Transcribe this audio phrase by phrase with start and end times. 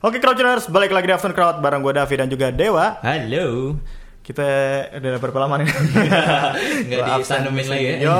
[0.00, 2.96] Oke Crowdtuners, balik lagi di After Crowd bareng gue Davi dan juga Dewa.
[3.04, 3.76] Halo.
[4.24, 4.48] Kita
[4.96, 5.68] udah berapa lama nih?
[6.88, 7.94] Ditandemin absen lagi ya?
[8.08, 8.16] Yo,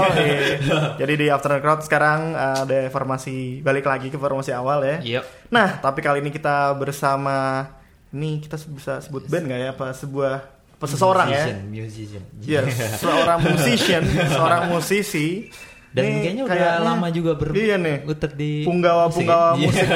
[1.00, 4.96] jadi di After Crowd sekarang uh, ada formasi balik lagi ke formasi awal ya.
[5.00, 5.24] Yep.
[5.48, 7.64] Nah, tapi kali ini kita bersama
[8.12, 9.68] ini kita bisa sebut band nggak ya?
[9.72, 10.32] Apa sebuah
[10.76, 11.44] apa seseorang ya?
[11.64, 12.22] Musician.
[12.44, 12.60] Iya,
[13.00, 15.48] seorang musician, seorang musisi.
[15.96, 17.96] Dan Nih, kayaknya udah kayaknya- lama juga ber Iya nih.
[18.36, 19.80] di Punggawa-punggawa musik.
[19.80, 19.88] musik.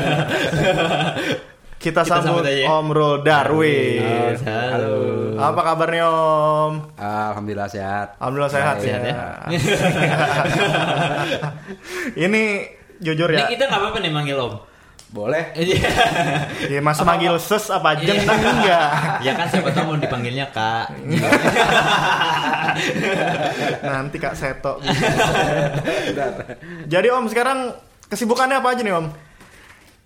[1.84, 2.68] Kita, Kita sambut sambut aja ya.
[2.72, 4.00] Om Rul Darwin.
[4.40, 4.72] Halo.
[4.72, 4.94] Halo.
[5.36, 6.96] Apa kabarnya Om?
[6.96, 8.16] Alhamdulillah sehat.
[8.16, 8.80] Alhamdulillah sehat ya.
[8.80, 9.20] Sehat ya.
[12.16, 12.42] Ini
[13.04, 13.52] jujur Ini ya.
[13.52, 14.54] kita nggak apa-apa nih manggil Om.
[15.12, 15.52] Boleh.
[16.72, 18.32] Ya masa manggil ses apa jeng Iya.
[18.32, 18.88] enggak.
[19.20, 20.88] ya kan siapa tahu mau dipanggilnya Kak.
[23.84, 24.80] Nanti Kak Seto.
[26.92, 27.76] Jadi Om sekarang
[28.08, 29.06] kesibukannya apa aja nih Om?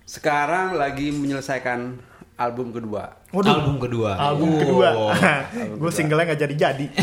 [0.08, 2.00] Sekarang lagi menyelesaikan
[2.34, 3.12] album kedua.
[3.28, 3.52] Waduh.
[3.52, 4.10] Album kedua.
[4.16, 4.58] Album Oh.
[4.58, 4.88] kedua.
[5.80, 6.86] Gue singlenya nggak jadi-jadi.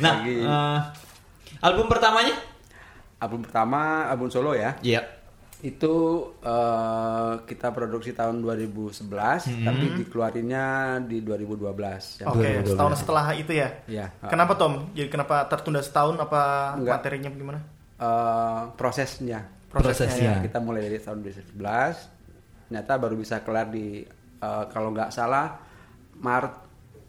[0.00, 0.78] Nah, Lagi- eh,
[1.60, 2.32] album pertamanya?
[3.16, 4.80] Album pertama, album solo ya.
[4.80, 5.04] Iya.
[5.60, 5.92] Itu
[6.40, 9.60] eh, kita produksi tahun 2011, Hmm.
[9.60, 10.64] tapi dikeluarinnya
[11.04, 12.16] di 2012.
[12.16, 12.26] ya.
[12.26, 13.68] Oke, setahun setelah itu ya.
[13.84, 14.08] Iya.
[14.24, 14.88] Kenapa Tom?
[14.92, 16.16] Jadi kenapa tertunda setahun?
[16.16, 16.92] Apa Enggak.
[16.96, 17.60] materinya gimana?
[18.00, 19.44] Eh, prosesnya.
[19.70, 20.42] Prosesnya.
[20.42, 21.54] Ya, kita mulai dari tahun 2011,
[22.66, 24.02] ternyata baru bisa kelar di
[24.42, 25.62] eh, kalau nggak salah
[26.18, 26.54] Maret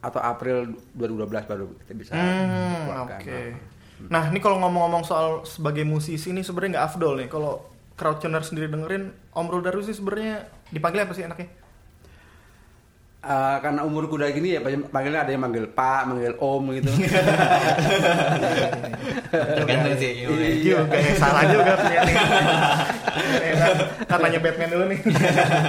[0.01, 3.41] atau April 2012 baru kita bisa Hmm, oke.
[4.09, 7.29] Nah, ini kalau ngomong-ngomong soal sebagai musisi ini sebenarnya nggak afdol nih.
[7.29, 11.53] Kalau crowdtuner sendiri dengerin, Om Rul Darwin sih sebenarnya dipanggil apa sih enaknya?
[13.21, 16.89] Eh, karena umurku udah gini ya panggilnya ada yang manggil Pak, manggil Om gitu.
[19.61, 20.25] Tergantung sih.
[20.25, 21.77] Iya juga, ya, salah juga.
[21.85, 22.17] Ya kan?
[24.09, 24.99] Kan nanya Batman dulu nih.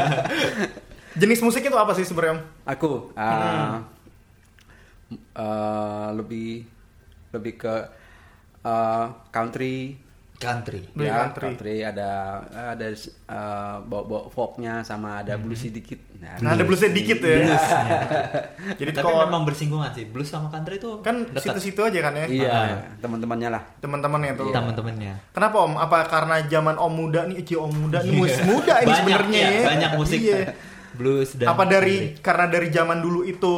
[1.21, 2.43] Jenis musik itu apa sih sebenarnya Om?
[2.73, 3.77] Aku eh,
[5.37, 6.65] eh, lebih
[7.37, 7.75] lebih ke
[8.65, 10.01] eh, country.
[10.41, 10.89] Country.
[10.97, 11.85] Ya, country.
[11.85, 16.01] ada ada eh, bawa-bawa folknya sama ada bluesy dikit.
[16.23, 17.35] Nah, ada bluesnya dikit ya.
[18.79, 20.07] Jadi Tapi kalau memang bersinggungan sih.
[20.07, 22.27] Blues sama country itu kan situ-situ aja kan ya.
[22.31, 22.67] Iya, Ah.
[23.03, 23.63] teman-temannya lah.
[23.83, 24.55] Teman-teman tuh.
[24.55, 25.15] teman-temannya.
[25.35, 25.75] Kenapa Om?
[25.77, 29.51] Apa karena zaman Om muda nih, Eci Om muda nih musik muda ini sebenarnya ya,
[29.51, 29.63] ya.
[29.67, 30.39] banyak musik Iya.
[30.93, 32.23] blues dan apa dari country.
[32.23, 33.55] karena dari zaman dulu itu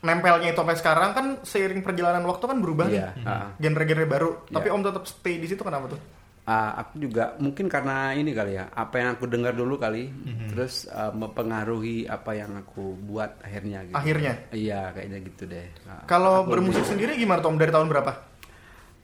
[0.00, 3.12] nempelnya itu sampai sekarang kan seiring perjalanan waktu kan berubah Iya.
[3.12, 3.48] nih ah.
[3.58, 4.74] genre-genre baru tapi Iya.
[4.74, 6.00] om tetap stay di situ kenapa tuh
[6.44, 10.12] Ah, aku juga mungkin karena ini kali ya, apa yang aku dengar dulu kali,
[10.46, 13.80] terus ah, mempengaruhi apa yang aku buat akhirnya.
[13.82, 13.96] Gitu.
[13.96, 14.32] Akhirnya?
[14.50, 15.64] Iya, kayaknya gitu deh.
[15.84, 18.12] Ah, kalau bermusik lebih- sendiri gimana Tom dari tahun berapa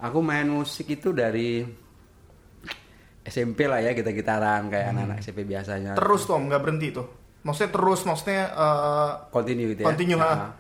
[0.01, 1.65] Aku main musik itu dari
[3.23, 5.93] SMP lah ya, kita gitaran kayak anak-anak SMP biasanya.
[5.95, 7.07] terus Tom nggak berhenti tuh
[7.41, 9.89] maksudnya terus maksudnya eh, continue gitu ya.
[9.89, 10.28] Continue, ha.
[10.31, 10.51] Nah,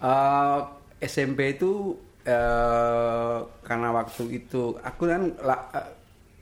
[0.00, 0.58] eh,
[1.04, 5.86] SMP itu eh, karena waktu itu aku kan la- eh,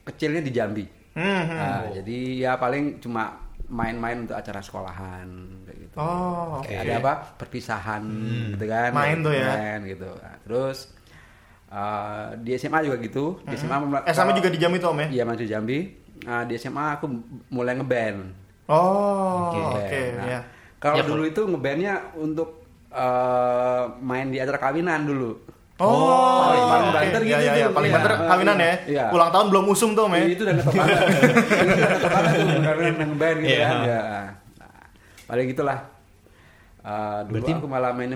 [0.05, 0.85] kecilnya di Jambi.
[1.11, 1.57] hmm, hmm.
[1.57, 3.35] Nah, jadi ya paling cuma
[3.65, 5.25] main-main untuk acara sekolahan
[5.65, 5.95] kayak gitu.
[5.97, 6.85] oh Kayak oke.
[6.85, 8.03] ada apa perpisahan
[8.53, 8.91] gitu kan.
[8.91, 9.47] Main tuh ya.
[9.49, 10.05] Main gitu.
[10.13, 10.77] Nah, terus
[11.67, 13.25] eh, di SMA juga gitu.
[13.41, 15.79] Di SMA mulai- SMA juga di Jambi tuh om ya Iya masih Jambi.
[16.21, 17.05] Nah, di SMA aku
[17.49, 18.19] mulai ngeband.
[18.65, 20.39] oh oke Oke, nah, ya
[20.75, 25.41] Kalau Ya, dulu itu ngebandnya untuk eh, main di acara kawinan dulu.
[25.77, 25.91] Oh,
[26.41, 26.95] paling- paling oke.
[26.95, 27.67] banter Iya, gitu iya, iya.
[27.67, 27.97] paling Iya.
[27.97, 28.73] banter kawinan ya.
[28.85, 29.03] Iya.
[29.11, 30.23] Ulang tahun belum usum tuh, Om ya.
[30.25, 30.97] Itu udah ngetop banget.
[32.31, 33.65] Itu udah main ngeband gitu Iya.
[33.65, 33.77] kan.
[33.81, 33.99] Ya.
[34.55, 34.79] Nah,
[35.25, 35.77] paling gitulah.
[36.79, 38.11] Eh, dulu Berarti- aku malah main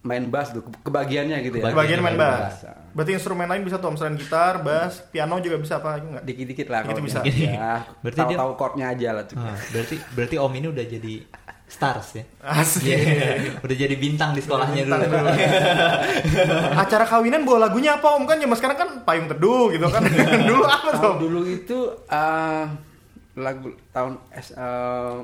[0.00, 1.72] main bass tuh ke- kebagiannya gitu ya.
[1.72, 2.62] Bagian main bass.
[2.62, 6.22] Nah, Berarti instrumen lain bisa tuh Om selain gitar, bass, piano juga bisa apa enggak?
[6.22, 7.18] Dikit-dikit lah Dikit kalau bisa.
[7.24, 9.34] Ya, Berarti dia- tahu-tahu chordnya aja lah tuh.
[9.36, 11.14] Ah, berarti berarti Om ini udah jadi
[11.74, 12.24] stars ya.
[12.40, 12.86] Asik.
[12.86, 15.26] Iya, udah jadi bintang di sekolahnya Bintang dulu.
[15.26, 15.30] dulu.
[16.72, 18.24] Acara kawinan bawa lagunya apa Om?
[18.24, 20.06] Kan zaman sekarang kan payung teduh gitu kan.
[20.50, 21.12] dulu apa tuh?
[21.18, 22.64] Dulu itu eh,
[23.34, 25.14] lagu tahun S, eh,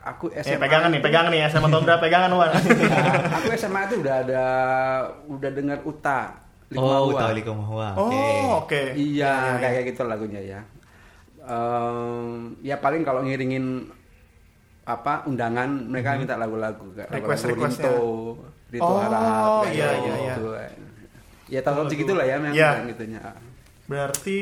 [0.00, 2.50] aku Eh, SMA pegangan nih, pegangan nih SMA tahun berapa pegangan Wan.
[3.36, 4.44] Aku SMA itu udah ada
[5.26, 6.40] udah dengar Uta
[6.70, 7.20] Lima Oh, Hua.
[7.20, 7.88] tahu Liko Mahua.
[7.98, 8.14] Oke.
[8.16, 8.82] Oh, oke.
[8.94, 10.60] Iya, Iya, kayak gitu lagunya ya.
[11.42, 12.28] Em,
[12.60, 13.90] ya paling kalau ngiringin
[14.92, 17.16] apa undangan mereka minta lagu-lagu kayak Mhm.
[17.16, 17.60] Request- lagu.
[17.60, 17.96] Rinto,
[18.68, 20.06] Rito Oh, Harap, iya, gitu.
[20.06, 20.34] iya, iya.
[21.48, 22.70] Ya tahun segitu lah ya memang Iya.
[22.88, 23.20] gitunya.
[23.84, 24.38] Berarti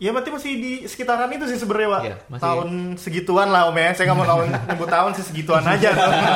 [0.00, 2.02] Ya berarti masih di sekitaran itu sih sebenarnya Pak.
[2.02, 3.88] Iya, masih- Tahun segituan lah Om ya.
[3.92, 5.90] Saya nggak mau tahun nyebut tahun sih segituan aja.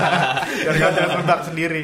[0.69, 1.83] Dari kalian jangan tebak sendiri.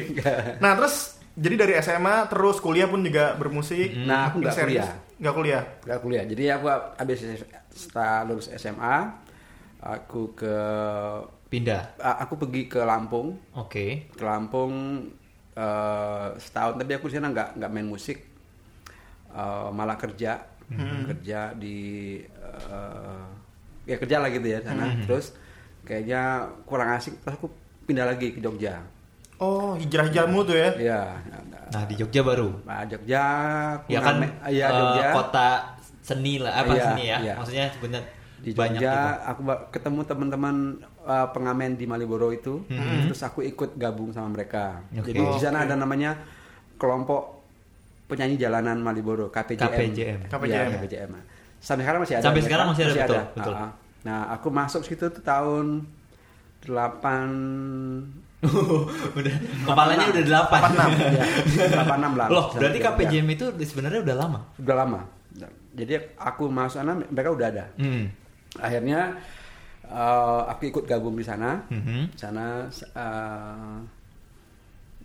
[0.61, 0.95] Nah terus
[1.33, 3.97] jadi dari SMA terus kuliah pun juga bermusik.
[3.97, 4.85] Nah, aku nggak Serius?
[4.85, 5.17] kuliah.
[5.17, 5.63] Nggak kuliah.
[5.81, 6.23] Gak kuliah.
[6.23, 7.17] Jadi aku habis
[7.71, 8.97] setelah lulus SMA
[9.81, 10.55] aku ke
[11.51, 11.99] Pindah.
[11.99, 14.07] a- aku pergi ke Lampung Oke.
[14.09, 15.03] ke Lampung
[15.51, 18.17] eh, setahun tapi aku di sana nggak nggak main musik
[19.29, 20.43] Eh, malah kerja
[21.05, 23.23] kerja di eh,
[23.83, 25.35] ya kerja lah gitu ya sana terus
[25.81, 26.21] kayaknya
[26.63, 27.47] kurang asik terus aku
[27.83, 28.79] pindah lagi ke Jogja
[29.37, 30.69] Oh, hijrah-hijrahmu tuh ya.
[30.77, 31.01] Iya,
[31.73, 32.61] Nah di Jogja baru.
[32.61, 33.23] nah, Jogja
[33.83, 35.49] Ya kan iya eh, Jogja kota
[35.99, 37.17] seni lah apa Iya, seni ya.
[37.19, 37.33] iya.
[37.33, 38.03] Maksudnya sebenarnya
[38.37, 39.25] di banyak Jogja gitu.
[39.25, 40.55] aku ketemu teman-teman
[41.03, 42.61] uh, pengamen di Malioboro itu
[43.03, 45.07] terus aku ikut gabung sama mereka Oke.
[45.07, 46.17] jadi di sana ada namanya
[46.75, 47.41] kelompok
[48.05, 50.19] penyanyi jalanan Malioboro KPJM KPJM.
[50.27, 50.51] KPJM.
[50.67, 51.11] Iya, KPJM.
[51.57, 52.47] sampai sekarang masih ada Sampai mereka.
[52.47, 53.53] sekarang masih ada, betul, betul.
[53.53, 53.71] Ah, ah.
[54.01, 55.85] nah aku masuk situ tuh tahun
[56.61, 58.41] 8
[59.17, 60.59] udah kepalanya udah delapan.
[60.65, 61.13] 86.
[61.13, 61.25] ya,
[61.77, 64.39] 86 lah Loh, berarti Ya, KPJM itu sebenarnya udah lama.
[64.57, 65.01] udah lama
[65.71, 68.11] jadi aku masuk sana mereka udah ada Hmm.
[68.57, 69.15] akhirnya
[69.93, 72.15] eh, aku ikut gabung di sana Mhm.
[72.15, 73.77] sana eh,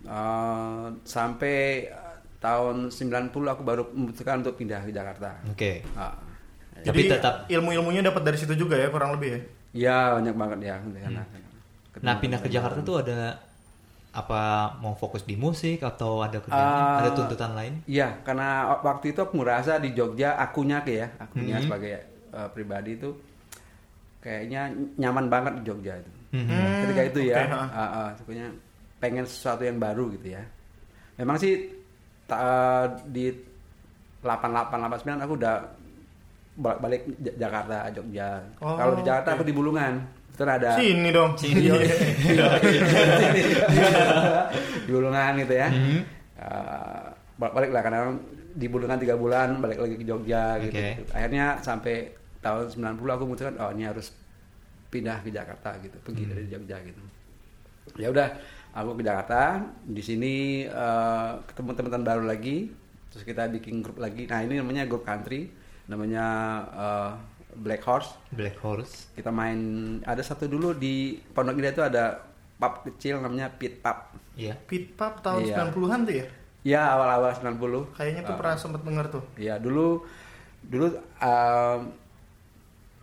[0.05, 1.87] eh, sampai
[2.37, 5.81] tahun 90 aku baru memutuskan untuk pindah ke Jakarta Oke.
[5.93, 6.13] Ah.
[6.77, 9.41] Tapi Jadi tetap- ilmu-ilmunya dapat dari situ juga ya, kurang lebih ya.
[9.75, 10.75] ya banyak banget ya.
[10.77, 11.25] Hmm.
[11.99, 13.41] Nah pindah ke Jakarta tuh ada
[14.13, 14.41] apa
[14.77, 17.81] mau fokus di musik atau ada kerjaan, Ah, ada tuntutan lain?
[17.85, 18.49] Iya, karena
[18.79, 21.65] waktu itu aku merasa di Jogja akunya ke ya, akunya Mhm.
[21.65, 21.93] sebagai
[22.27, 23.09] eh, pribadi itu
[24.27, 24.61] kayaknya
[24.99, 26.11] nyaman banget di Jogja itu.
[26.35, 26.59] Mhm.
[26.83, 27.61] Ketika itu ya, oke, ha.
[27.71, 28.47] ah, ah, pokoknya
[28.99, 30.43] pengen sesuatu yang baru gitu ya.
[31.15, 31.71] Memang sih
[32.27, 33.31] ta- di
[34.19, 34.27] 88
[34.83, 35.55] 89 aku udah
[36.57, 38.43] balik, balik J- Jakarta, Jogja.
[38.59, 39.35] Oh, Kalau di Jakarta oke.
[39.39, 39.93] aku di Bulungan.
[40.35, 41.33] Itu ada Sini dong.
[41.41, 41.65] Sini.
[44.85, 45.67] di Bulungan gitu ya.
[45.71, 45.99] Mhm.
[46.37, 47.07] Uh,
[47.37, 47.99] balik lah karena
[48.53, 50.73] di Bulungan tiga bulan balik lagi ke Jogja gitu.
[50.73, 50.89] Oke.
[51.13, 52.09] Akhirnya sampai
[52.47, 54.15] tahun 90 aku memutuskan oh ini harus
[54.87, 56.31] pindah ke Jakarta gitu, pergi Hmm.
[56.31, 57.01] dari Jogja gitu.
[57.95, 58.39] Ya udah,
[58.71, 60.33] aku ke Jakarta, di sini
[60.63, 62.71] uh, ketemu teman-teman baru lagi,
[63.09, 64.23] terus kita bikin grup lagi.
[64.25, 65.51] Nah, ini namanya grup country,
[65.87, 66.25] namanya
[66.71, 67.11] uh,
[67.57, 69.09] Black Horse Black Horse.
[69.11, 69.57] kita main
[70.05, 72.21] ada satu dulu di Pondok Indah itu ada
[72.53, 73.97] pub kecil namanya Pit Pub.
[74.35, 74.53] Iya.
[74.67, 75.67] Pit Pub tahun Iya.
[75.67, 76.25] 90-an tuh ya.
[76.61, 77.89] Ya awal-awal 90.
[77.91, 79.23] Kayaknya tuh Ah, pernah sempet denger tuh.
[79.35, 80.05] Ya dulu
[80.61, 81.79] dulu um,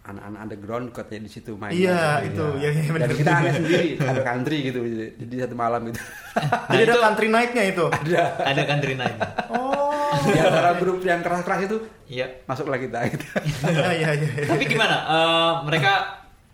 [0.04, 1.72] anak-anak underground katanya di situ main.
[1.72, 2.44] Iya, itu.
[2.60, 3.08] Iya, iya, benar.
[3.08, 6.00] Dan kita aneh sendiri, ada country gitu di, di satu malam gitu.
[6.70, 7.84] Jadi ada itu- country night-nya itu.
[7.88, 8.22] ada.
[8.44, 9.16] Ada country night.
[9.48, 10.12] Oh.
[10.24, 12.26] Di antara grup yang keras-keras itu Iya.
[12.44, 13.24] masuklah kita gitu.
[13.72, 14.44] Iya, iya, iya.
[14.44, 14.96] Tapi gimana?
[15.02, 15.92] Eh, mereka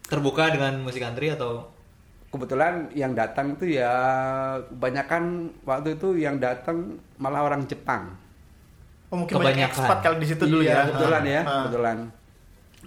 [0.06, 1.66] terbuka dengan musik country atau
[2.30, 3.90] Kebetulan yang datang itu ya
[4.62, 8.14] kebanyakan waktu itu yang datang malah orang Jepang.
[9.10, 9.74] Oh, mungkin banyak Kebanyakan.
[9.74, 10.94] ekspat kali di situ dulu iya, ya.
[10.94, 11.54] kebetulan Ah, ya, ah.
[11.66, 11.96] kebetulan.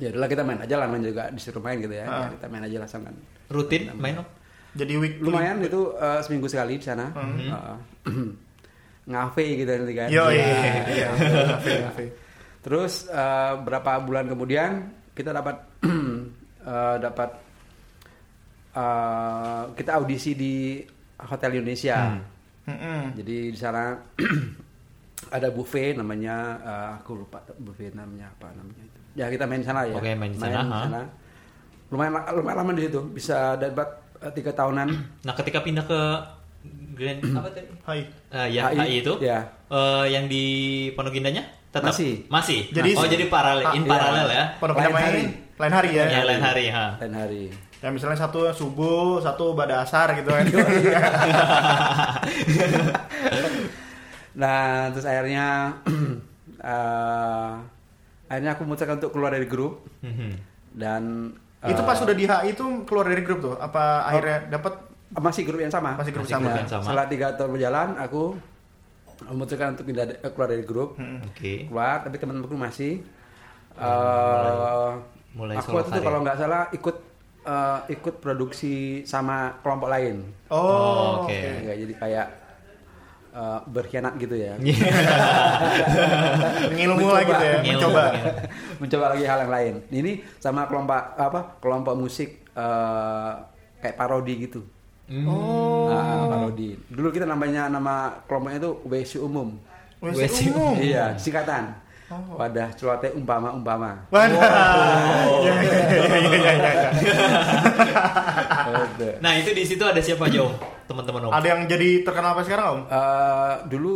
[0.01, 2.05] Ya udah kita main aja lah, namanya juga disuruh main gitu ya.
[2.09, 2.25] Ah.
[2.25, 3.15] Ya, kita main aja langsung kan.
[3.53, 4.27] rutin main Om?
[4.73, 7.13] Jadi week Lumayan itu eh, seminggu sekali di sana.
[7.13, 7.75] Eh,
[9.13, 10.09] ngafe gitu nanti kan.
[10.09, 11.09] Yo, Ya, iya, iya, iya.
[11.13, 11.39] ya.
[11.45, 12.05] Ngafe, ngafe.
[12.65, 14.71] Terus eh, berapa bulan kemudian
[15.13, 15.61] kita dapat
[16.73, 17.29] eh, dapat
[18.73, 20.81] eh, kita audisi di
[21.21, 22.17] Hotel Indonesia.
[22.63, 23.13] Mm-mm.
[23.19, 23.93] Jadi di sana
[25.37, 29.01] ada buffet namanya eh, aku lupa buffet namanya apa namanya itu.
[29.13, 29.93] Ya kita main di sana ya.
[29.93, 30.65] Oke, main di sana.
[31.89, 32.99] Lumayan lumayan lama di situ.
[33.07, 33.85] Bisa dapat
[34.19, 34.89] eh, tiga tahunan.
[35.25, 35.99] Nah ketika pindah ke
[36.93, 37.67] Grand apa tadi?
[37.83, 37.99] Hai.
[38.29, 39.39] Eh, ya HI, HI itu ya.
[39.67, 40.43] eh, yang di
[40.93, 42.21] Pondok Indahnya tetap Masih.
[42.29, 42.69] masih.
[42.69, 44.43] Jadi- oh jadi paralel in Ah, paralel ya.
[44.61, 45.23] Pondok Lain hari.
[45.53, 46.05] lain hari ya.
[46.07, 46.85] Ya lain hari ha.
[47.01, 47.43] Lain hari.
[47.83, 50.45] Ya misalnya satu subuh, satu pada asar gitu kan.
[54.33, 55.77] Nah, terus akhirnya
[56.73, 57.51] eh,
[58.33, 60.31] akhirnya aku memutuskan untuk keluar dari grup Mhm.
[60.73, 61.03] dan
[61.63, 63.55] itu eh, pas sudah di HI itu keluar dari grup tuh.
[63.55, 64.73] Apa akhirnya dapat
[65.13, 65.93] masih grup yang sama.
[65.93, 66.45] Masih grup Masih sama.
[66.45, 66.83] grup yang sama.
[66.83, 68.23] Setelah tiga tahun berjalan, aku
[69.25, 70.97] memutuskan untuk pindah keluar dari grup.
[71.23, 71.65] Oke.
[71.65, 73.05] Keluar, tapi teman-temanku masih.
[73.73, 74.91] mulai- eh,
[75.33, 76.97] mulai aku waktu itu kalau nggak salah ikut
[77.43, 80.21] eh, ikut produksi sama kelompok lain.
[80.47, 80.71] Oh, Oh,
[81.19, 81.31] oke.
[81.31, 81.49] oke.
[81.61, 82.27] Ya, jadi kayak
[83.33, 84.53] eh, berkhianat gitu ya.
[86.77, 87.13] Ngilmu Mencoba.
[87.17, 88.03] lagi gitu ya, Ngilmu, mencoba.
[88.13, 88.31] ngilmu.
[88.81, 89.73] mencoba lagi hal yang lain.
[89.89, 91.39] Ini sama kelompok apa?
[91.57, 93.31] Kelompok musik eh,
[93.81, 94.61] kayak parodi gitu.
[95.09, 95.27] Hmm.
[95.27, 95.91] Oh.
[95.91, 96.79] Nah, parodi.
[96.87, 99.59] Dulu kita namanya nama kelompoknya itu WC umum.
[99.99, 100.75] WC WC umum.
[100.79, 101.75] Iya, singkatan.
[102.11, 102.35] Oh.
[102.37, 104.05] Wadah celoteh umpama umpama.
[104.13, 104.37] Wadah.
[105.41, 106.89] Iya, iya, iya, iya, iya, iya.
[109.23, 110.51] Nah itu di situ ada siapa Om?
[110.83, 111.31] Teman-teman Om.
[111.31, 112.81] Ada yang jadi terkenal apa sekarang, Om?
[112.87, 113.93] Eh, dulu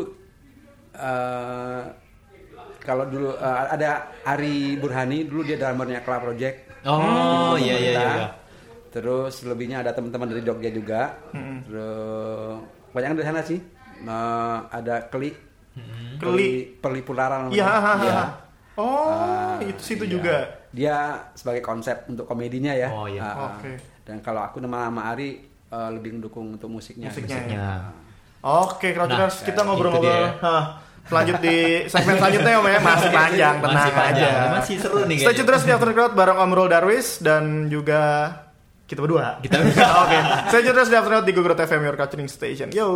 [0.94, 1.82] eh,
[2.80, 3.90] kalau dulu eh, ada
[4.24, 6.58] Ari Burhani dulu dia drummernya Club Project.
[6.88, 8.04] Oh, iya iya Kita.
[8.16, 8.28] iya.
[8.88, 11.02] Terus lebihnya ada teman-teman dari Jogja juga.
[11.68, 13.60] Terus banyak dari sana sih.
[14.02, 15.36] Nah, ada Keli.
[16.18, 16.80] Keli.
[16.80, 17.52] Perli Pularan.
[17.52, 17.66] Iya.
[17.68, 18.02] namanya.
[18.02, 18.22] Iya.
[18.78, 20.14] Oh, Ah, itu situ iya.
[20.14, 20.38] juga.
[20.70, 20.98] Dia
[21.34, 22.94] sebagai konsep untuk komedinya ya.
[22.94, 23.26] Oh, iya.
[23.26, 23.50] Ah, ah.
[23.58, 23.74] Oke.
[24.06, 27.10] Dan kalau aku nama nama Ari eh, lebih mendukung untuk musiknya.
[27.10, 27.40] Musiknya.
[27.48, 27.72] Ya.
[28.42, 30.24] Oke, Crouchers, Nah, kita itu ngobrol-ngobrol.
[31.08, 32.80] Lanjut di segmen selanjutnya ya, Om ya.
[32.84, 34.34] Masih panjang, tenang Masih panjang.
[34.36, 34.52] aja.
[34.60, 38.02] Masih seru nih Stay tune terus di After Crowd bareng Om Rul Darwis dan juga
[38.88, 39.40] kita berdua.
[39.40, 39.56] Kita
[40.04, 40.18] Oke,
[40.52, 42.68] stay tune terus di After Crowd di Google FM Your Culturing Station.
[42.76, 42.88] Yo.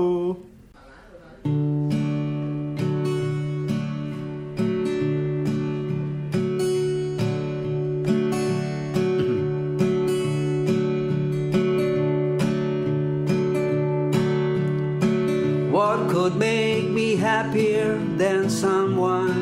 [16.22, 19.34] Could make me happier than someone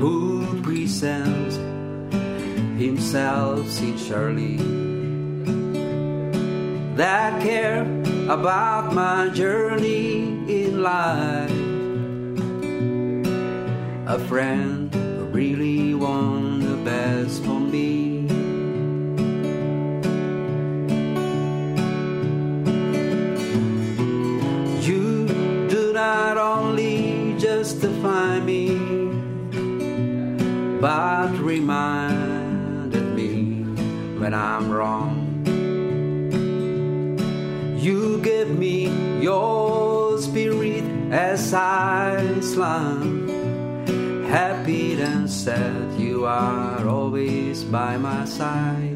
[0.00, 1.56] who presents
[2.80, 4.56] himself sincerely?
[6.96, 7.82] That care
[8.30, 11.50] about my journey in life.
[14.06, 17.99] A friend who really want the best for me.
[28.00, 28.68] Justify me,
[30.80, 33.62] but reminded me
[34.18, 35.16] when I'm wrong.
[37.78, 38.88] You give me
[39.20, 43.28] your spirit as I slump.
[44.28, 48.89] Happy and sad, you are always by my side.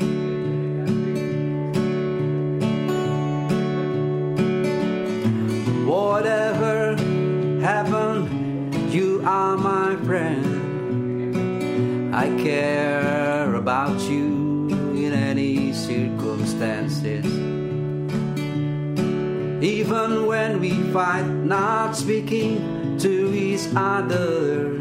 [19.65, 24.75] Even when we fight, not speaking to each other.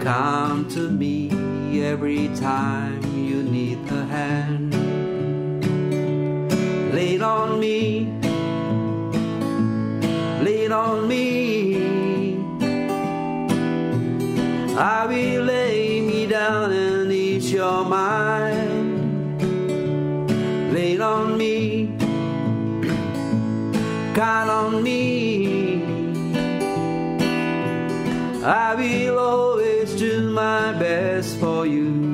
[0.00, 1.30] Come to me
[1.82, 4.72] every time you need a hand.
[6.94, 8.22] Lean on me
[10.42, 12.36] lean on me.
[14.76, 19.42] I will lay me down and ease your mind.
[20.72, 21.81] Lean on me,
[24.14, 25.82] count on me.
[28.44, 32.11] I will always do my best for you.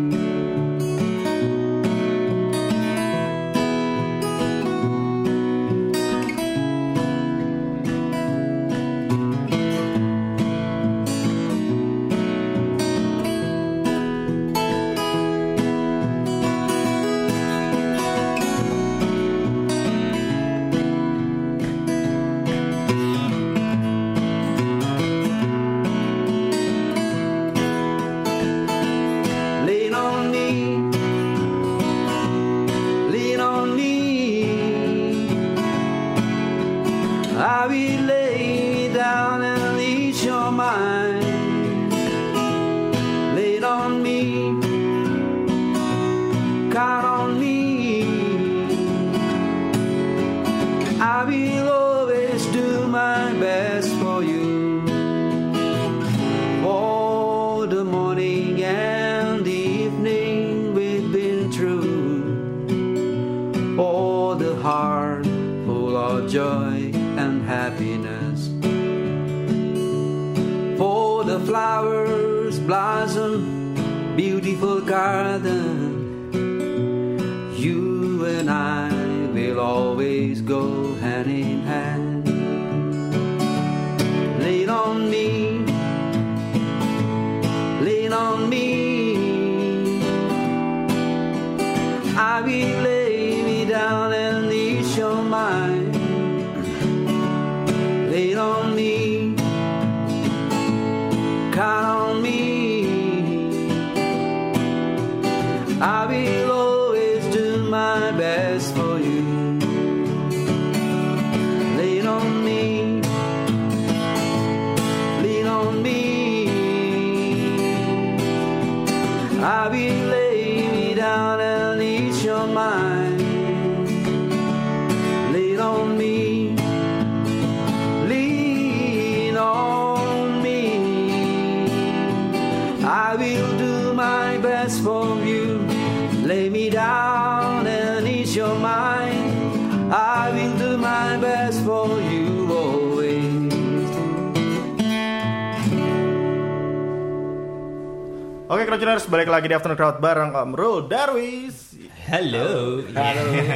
[148.79, 151.75] Crowdtuners, balik lagi di Afternoon Crowd bareng Om Rul Darwis.
[152.07, 152.79] Halo.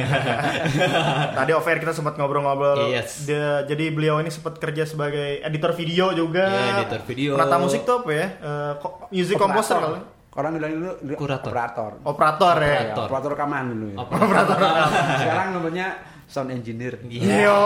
[1.39, 2.91] Tadi off air kita sempat ngobrol-ngobrol.
[2.91, 3.23] Yes.
[3.23, 6.43] Dia- jadi beliau ini sempat kerja sebagai editor video juga.
[6.43, 7.39] Iya, editor video.
[7.39, 8.27] Penata musik tuh apa ya?
[8.35, 9.99] Eh, ko- music composer kali.
[10.35, 11.51] Orang bilang dulu Kurator.
[11.55, 11.91] operator.
[12.03, 12.67] Operator ya.
[12.67, 13.05] Ya, Operator.
[13.07, 13.97] operator rekaman dulu ya.
[14.03, 14.57] Operator.
[15.23, 15.87] Sekarang namanya
[16.25, 16.97] sound engineer.
[17.03, 17.45] Iya.
[17.45, 17.57] Yo,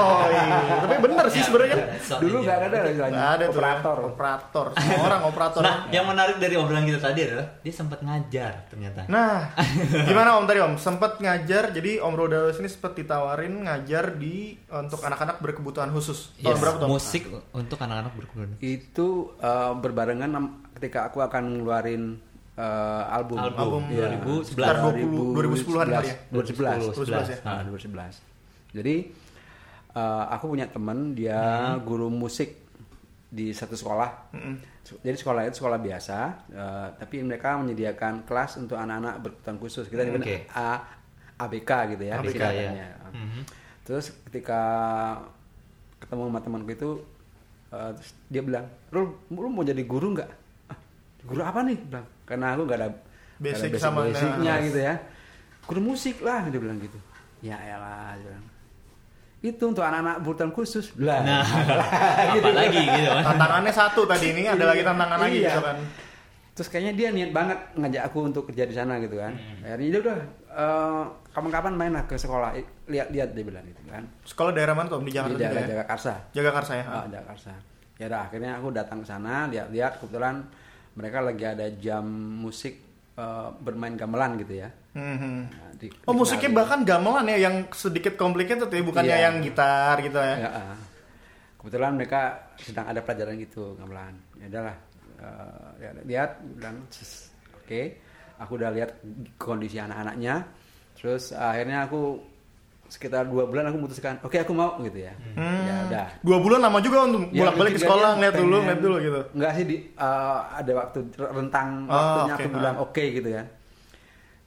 [0.79, 1.87] tapi bener sih sebenarnya kan.
[2.19, 3.13] Dulu nggak ada istilahnya.
[3.13, 3.53] Nggak ada tuh.
[3.53, 3.97] operator.
[4.07, 4.65] Operator.
[4.73, 5.61] Semua orang operator.
[5.61, 9.05] Nah, yang menarik dari obrolan kita tadi adalah dia sempat ngajar ternyata.
[9.07, 9.53] Nah,
[10.09, 10.73] gimana Om tadi Om?
[10.77, 16.33] Sempat ngajar, jadi Om Darwis ini sempat ditawarin ngajar di untuk anak-anak berkebutuhan khusus.
[16.35, 16.85] Tahun Yes, berapa tuh?
[16.85, 16.91] Om?
[16.91, 18.51] musik untuk anak-anak berkebutuhan.
[18.59, 20.31] Itu eh, berbarengan
[20.73, 22.19] ketika aku akan ngeluarin
[22.53, 23.37] eh, album.
[23.37, 24.17] Album Iya.
[24.17, 24.49] 2011.
[24.49, 26.15] Sekitar 20 2010-an kali ya?
[26.33, 26.97] 2011.
[26.97, 27.37] 2011 ya?
[27.45, 28.36] Ah, 2011.
[28.77, 28.95] Jadi
[29.91, 31.41] eh, aku punya teman dia
[31.81, 32.69] guru musik
[33.27, 34.31] di satu sekolah.
[34.87, 39.85] Jadi sekolah itu sekolah biasa, eh, tapi mereka menyediakan kelas untuk anak-anak berkebutuhan khusus.
[39.89, 40.37] Kita nyebut Oke.
[40.53, 40.79] A
[41.37, 42.13] ABK gitu ya.
[42.17, 42.71] ABK, singkatannya.
[42.71, 42.89] ya.
[43.11, 43.41] Mhm.
[43.83, 44.61] Terus ketika
[45.97, 46.89] ketemu sama temanku itu
[47.67, 50.29] terus dia bilang, "Rul, lu mau jadi guru nggak?"
[50.71, 50.77] "Ah,
[51.27, 51.77] guru apa nih?
[51.83, 52.95] Bilang, karena aku nggak ada ada
[53.37, 54.63] Basic sama- basicnya nah.
[54.63, 54.95] gitu ya.
[55.67, 56.95] Guru musik lah dia bilang gitu.
[57.43, 58.45] Ya elah dia bilang.
[59.37, 60.91] Itu untuk anak-anak berkebutuhan khusus.
[60.97, 61.21] Lah.
[61.21, 61.45] Nah,
[62.33, 63.23] apalagi gitu kan.
[63.33, 65.49] Tantangannya satu tadi ini ada lagi tantangan lagi Iya.
[65.53, 65.77] gitu kan.
[66.57, 69.37] Terus kayaknya dia niat banget ngajak aku untuk kerja di sana gitu kan.
[69.37, 69.61] Hmm.
[69.61, 70.19] Akhirnya dia udah
[70.57, 72.49] eh, kapan-kapan main lah ke sekolah.
[72.89, 74.09] Lihat-lihat dia bilang gitu kan.
[74.25, 75.05] Sekolah daerah mana tuh Om?
[75.05, 75.69] di Jakarta di juga daerah ya?
[75.77, 76.13] Jagakarsa.
[76.33, 76.85] Jagakarsa ya.
[76.89, 77.53] Ah, Jakarta.
[77.97, 80.35] Ya udah akhirnya aku datang ke sana lihat-lihat kebetulan
[80.97, 82.05] mereka lagi ada jam
[82.41, 82.86] musik
[83.17, 84.69] eh, bermain gamelan gitu ya.
[84.93, 85.35] Mhm.
[85.49, 89.25] Nah, di- Oh musiknya bahkan gamelan ya yang sedikit complicated ya bukannya Iya.
[89.25, 90.35] yang gitar gitu ya.
[90.39, 90.77] Ya, ah.
[91.57, 92.21] kebetulan mereka
[92.55, 94.13] sedang ada pelajaran gitu gamelan.
[94.37, 94.77] Ya udahlah.
[95.17, 97.81] eh, ya, lihat bilang "Cis, oke.
[98.37, 99.01] Aku udah lihat
[99.35, 100.45] kondisi anak-anaknya.
[100.93, 102.21] Terus akhirnya aku
[102.87, 105.13] sekitar dua bulan aku memutuskan, oke aku mau gitu ya.
[105.37, 106.07] Ya udah.
[106.19, 108.95] Dua bulan lama juga untuk Ya, bolak-balik ke juga sekolah ngeliat dulu, pengen- ngeliat dulu
[108.99, 109.21] gitu.
[109.33, 112.83] Enggak sih di eh, ada waktu rentang Oh, waktunya oke, aku bilang ah.
[112.83, 113.45] oke gitu kan.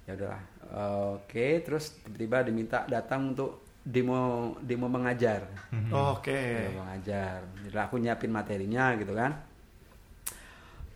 [0.02, 0.42] Ya udahlah.
[0.70, 3.50] Eh, oke, terus tiba-tiba diminta datang untuk
[3.80, 4.20] demo
[4.60, 5.48] demo mengajar.
[5.88, 6.36] Oh, Oke.
[6.66, 7.40] Demo mengajar.
[7.60, 9.32] Jadi aku nyiapin materinya gitu kan.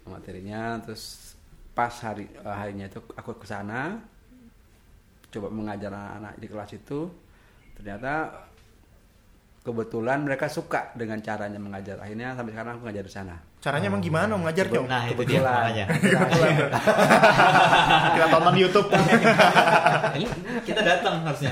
[0.04, 1.32] Materinya terus
[1.72, 3.98] pas hari eh, harinya itu aku ke sana
[5.26, 7.10] coba mengajar anak-anak di kelas itu
[7.74, 8.12] ternyata
[9.60, 14.04] kebetulan mereka suka dengan caranya mengajar akhirnya sampai sekarang aku ngajar di sana Caranya emang
[14.04, 14.84] gimana Om ngajarnya Om?
[14.84, 15.88] Nah, itu dia makanya.
[18.12, 18.88] Kita tonton YouTube.
[20.20, 20.26] Ini
[20.60, 21.48] kita datang harusnya.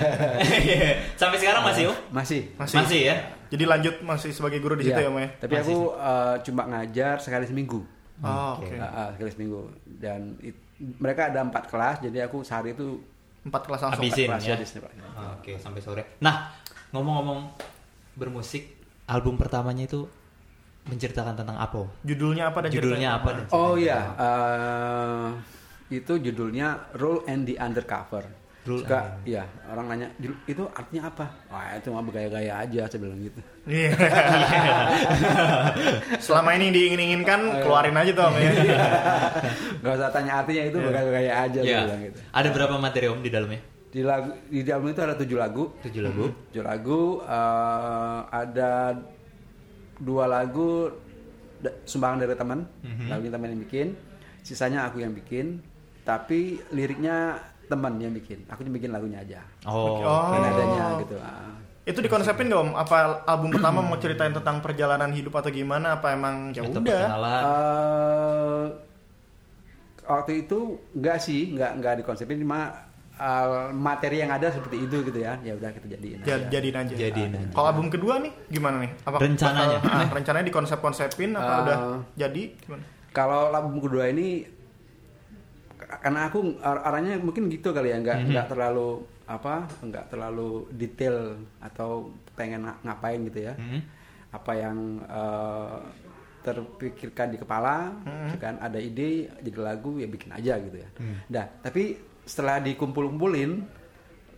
[1.21, 1.97] Sampai sekarang masih, Om?
[2.13, 2.77] masih Masih.
[2.77, 3.17] Masih ya?
[3.49, 5.09] Jadi lanjut masih sebagai guru di situ Iya.
[5.09, 5.29] ya Om ya?
[5.41, 7.81] tapi aku eh, cuma ngajar sekali seminggu
[8.21, 8.71] Oh, Oke.
[8.71, 8.77] oke.
[8.77, 9.61] Eh, eh, sekali seminggu
[9.99, 10.61] dan it-
[11.01, 13.01] mereka ada empat kelas jadi aku sehari itu
[13.42, 14.02] Empat kelas langsung.
[14.07, 14.57] Habisin kelas ya.
[14.57, 14.92] di sini, Pak.
[15.42, 16.02] Oke, sampai sore.
[16.22, 16.50] Nah,
[16.94, 17.40] ngomong-ngomong
[18.14, 18.62] bermusik,
[19.09, 20.07] album pertamanya itu
[20.87, 21.87] menceritakan tentang apa?
[22.02, 23.28] Judulnya apa dan Judulnya apa?
[23.35, 25.28] dan Oh iya, eh,
[25.94, 28.41] itu judulnya Role and the Undercover.
[28.62, 31.27] Role Suka, and- ya orang nanya "Judul- itu artinya apa?
[31.51, 33.40] Wah itu mah bergaya-gaya aja saya bilang gitu.
[33.66, 33.90] Iya.
[36.18, 38.51] Selama ini diingin-inginkan keluarin aja tuh Om ya.
[39.83, 41.81] Gak usah tanya artinya itu bergaya-gaya aja saya Ya.
[41.85, 42.18] bilang gitu.
[42.31, 43.61] Ada berapa materi Om di dalamnya?
[43.92, 45.64] Di lagu di album itu ada tujuh lagu.
[45.83, 46.25] Tujuh lagu.
[46.48, 48.70] Tujuh lagu eh, ada
[49.98, 50.88] dua lagu
[51.59, 53.07] da- sumbangan dari teman, Mhm.
[53.07, 53.87] lagunya teman yang bikin,
[54.40, 55.62] sisanya aku yang bikin,
[56.03, 57.38] tapi liriknya
[57.73, 58.45] teman yang bikin.
[58.47, 59.41] Aku cuma bikin lagunya aja.
[59.65, 59.97] Oh.
[59.99, 60.31] Oh.
[60.31, 61.17] Dan adanya gitu.
[61.17, 61.49] ah.
[61.83, 62.71] Itu dikonsepin gak Om?
[62.77, 65.97] Apa album pertama mau ceritain tentang perjalanan hidup atau gimana?
[65.97, 67.03] Apa emang ya udah?
[67.19, 68.65] Eh,
[70.05, 70.59] waktu itu
[70.93, 72.71] enggak sih, enggak enggak dikonsepin cuma
[73.13, 75.35] eh, materi yang ada seperti itu gitu ya.
[75.41, 76.27] Ya udah kita jadiin aja.
[76.29, 76.95] Ja- Jadiin aja.
[76.95, 77.47] Jadiin aja.
[77.51, 78.91] Kalau album kedua nih gimana nih?
[79.03, 79.79] Apa Rencananya?
[79.79, 81.77] bakal- ah, rencananya dikonsep-konsepin apa Eh, udah
[82.15, 82.43] jadi?
[82.59, 82.83] Gimana?
[83.11, 84.47] Kalau album kedua ini
[85.98, 88.28] karena aku ar- arahnya mungkin gitu kali ya, nggak Mhm.
[88.31, 88.88] nggak terlalu
[89.26, 91.16] apa, nggak terlalu detail
[91.59, 93.55] atau pengen nga- ngapain gitu ya.
[93.57, 93.81] Hmm.
[94.33, 95.76] Apa yang eh,
[96.42, 98.28] terpikirkan di kepala, Mhm.
[98.38, 100.88] kan ada ide jadi lagu ya bikin aja gitu ya.
[100.98, 101.16] Hmm.
[101.31, 103.62] Nah, tapi setelah dikumpul-kumpulin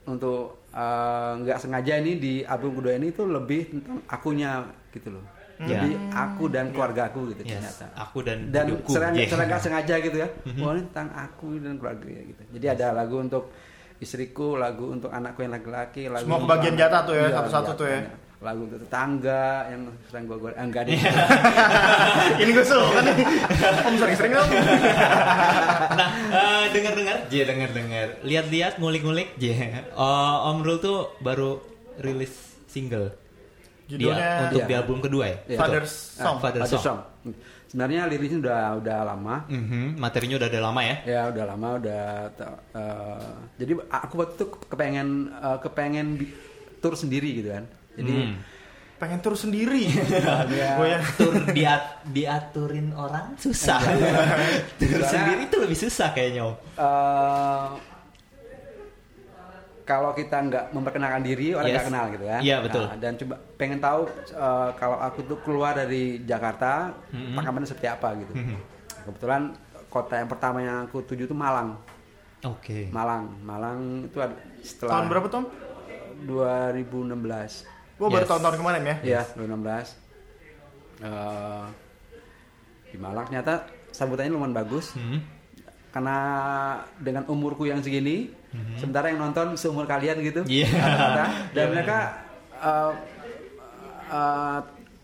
[0.04, 5.22] untuk eh, nggak sengaja ini di album kedua ini tuh lebih tentang akunya gitu loh.
[5.64, 5.80] Ya.
[5.80, 9.26] Jadi aku dan keluarga aku gitu Yes, ternyata aku dan dan serang Yeah.
[9.26, 10.60] serang nggak sengaja gitu ya Mhm.
[10.60, 13.44] wah ini tentang aku dan keluarga ya gitu jadi ada lagu untuk
[13.96, 17.64] istriku, lagu untuk anakku yang laki-laki, lagu Semua kebagian anak- jatah tuh ya, Iya, satu-satu
[17.66, 18.00] iya, tuh ya.
[18.44, 20.98] Lagu untuk tetangga yang sering gue gue enggak deh.
[22.42, 23.16] Ini gue suka kan nih.
[23.80, 24.50] Om sering-sering dong.
[25.94, 29.44] Nah, eh, dengar-dengar, J dengar-dengar, lihat-lihat, ngulik-ngulik, J.
[29.94, 31.62] Oh, Om Rul tuh baru
[31.96, 32.34] rilis
[32.66, 33.14] single.
[33.84, 34.66] Dia Judulnya untuk Iya.
[34.66, 35.36] di album kedua ya.
[35.44, 35.58] Iya.
[35.60, 36.36] Father's Ah, Song.
[36.40, 36.82] Father Ada Song.
[36.82, 36.98] song.
[37.68, 39.36] Sebenarnya liriknya udah udah lama.
[39.46, 40.96] Mhm, materinya udah ada lama ya.
[41.04, 42.02] Ya udah lama udah
[42.72, 46.06] eh, jadi aku waktu itu kepengen eh, kepengen
[46.78, 47.64] tur sendiri gitu kan.
[47.94, 48.36] Jadi Hmm.
[48.94, 49.90] Pengen terus sendiri.
[49.90, 51.00] ya, Gue ya.
[51.18, 53.82] Tur diat diaturin orang susah.
[54.78, 56.42] Tur Soalnya- sendiri itu lebih susah kayaknya.
[56.46, 56.56] Om.
[59.84, 61.76] Kalau kita nggak memperkenalkan diri orang Yes.
[61.76, 62.40] nggak kenal gitu kan.
[62.40, 62.84] Iya, betul.
[62.84, 64.00] Nah, dan coba pengen tahu
[64.32, 67.36] eh, kalau aku tuh keluar dari Jakarta, Mhm.
[67.36, 68.32] pengalamannya seperti apa gitu.
[68.32, 68.56] Mhm.
[69.04, 69.42] Kebetulan
[69.86, 71.76] kota yang pertama yang aku tuju itu Malang.
[72.42, 72.88] Oke.
[72.90, 75.44] Malang, Malang itu ada setelah Tahun berapa Tom?
[76.24, 77.64] 2016.
[77.94, 78.30] Gue baru Yes.
[78.32, 78.96] tahun-tahun kemarin ya.
[79.02, 79.86] Iya, 2016.
[80.98, 81.64] Eh,
[82.88, 84.96] di Malang ternyata sambutannya lumayan bagus.
[84.96, 85.20] Hmm.
[85.94, 86.18] Karena
[86.98, 88.26] dengan umurku yang segini,
[88.74, 91.98] sementara yang nonton seumur kalian gitu, rata-rata, dan Iya, mereka
[92.58, 92.92] eh,
[94.10, 94.58] eh,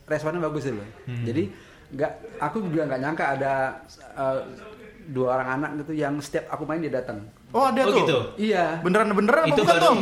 [0.04, 0.82] responnya bagus loh.
[1.06, 1.22] Hmm.
[1.22, 1.46] Jadi
[1.94, 3.52] nggak, aku juga nggak nyangka ada
[3.94, 4.40] eh,
[5.06, 7.22] dua orang anak gitu yang setiap aku main dia datang.
[7.50, 7.98] Oh ada Oh, tuh.
[8.02, 8.18] gitu?
[8.50, 8.82] Iya.
[8.82, 9.94] Beneran-beneran apa Itu bukan baru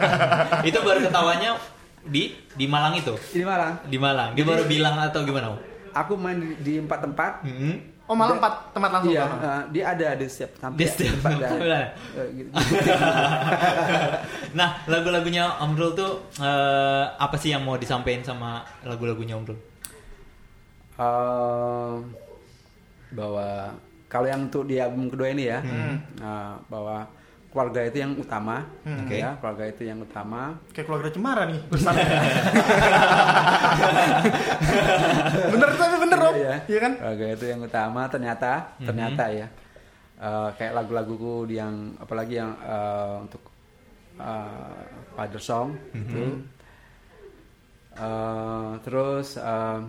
[0.68, 1.50] itu baru ketawanya
[2.04, 2.22] di
[2.56, 3.12] di Malang itu.
[3.32, 3.84] Di Malang.
[3.84, 4.30] Di Malang.
[4.32, 5.56] Dia baru bilang atau gimana?
[5.92, 7.44] Aku main di, di empat tempat.
[7.44, 7.91] Mhm.
[8.04, 9.10] Oh malah empat tempat langsung.
[9.10, 11.30] Iya, eh, dia ada di setiap Di setiap tempat.
[11.38, 11.58] tempat.
[11.62, 11.80] ada.
[12.18, 12.48] Eh, gitu.
[14.58, 19.58] nah, lagu-lagunya Om Rul tuh eh, apa sih yang mau disampaikan sama lagu-lagunya Om Rul?
[20.92, 21.92] Eh,
[23.12, 23.46] bahwa
[24.08, 25.96] kalau yang untuk di album kedua ini ya, Hmm.
[26.20, 27.06] eh, bahwa
[27.52, 29.04] keluarga itu yang utama, Hmm.
[29.04, 29.14] Oke.
[29.14, 30.56] ya keluarga itu yang utama.
[30.72, 31.92] Kayak keluarga Cemara nih besar.
[35.52, 36.34] bener tapi bener Om.
[36.34, 36.92] Iya, Iya kan?
[36.96, 38.02] Keluarga itu yang utama.
[38.08, 38.86] Ternyata, Mhm.
[38.86, 39.46] ternyata ya,
[40.18, 43.42] eh, kayak lagu-laguku yang apalagi yang eh, untuk
[44.14, 44.80] eh,
[45.12, 46.24] Father Song itu.
[46.24, 46.40] Mhm.
[47.92, 49.80] Eh, terus eh,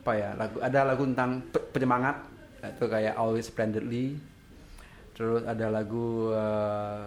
[0.00, 2.16] apa ya lagu ada lagu tentang pe- penyemangat
[2.62, 4.16] itu kayak Always Splendidly
[5.20, 7.04] terus ada lagu eh,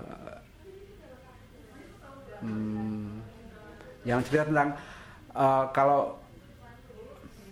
[2.46, 3.10] hmm,
[4.06, 4.78] yang cerita tentang
[5.34, 6.22] eh, kalau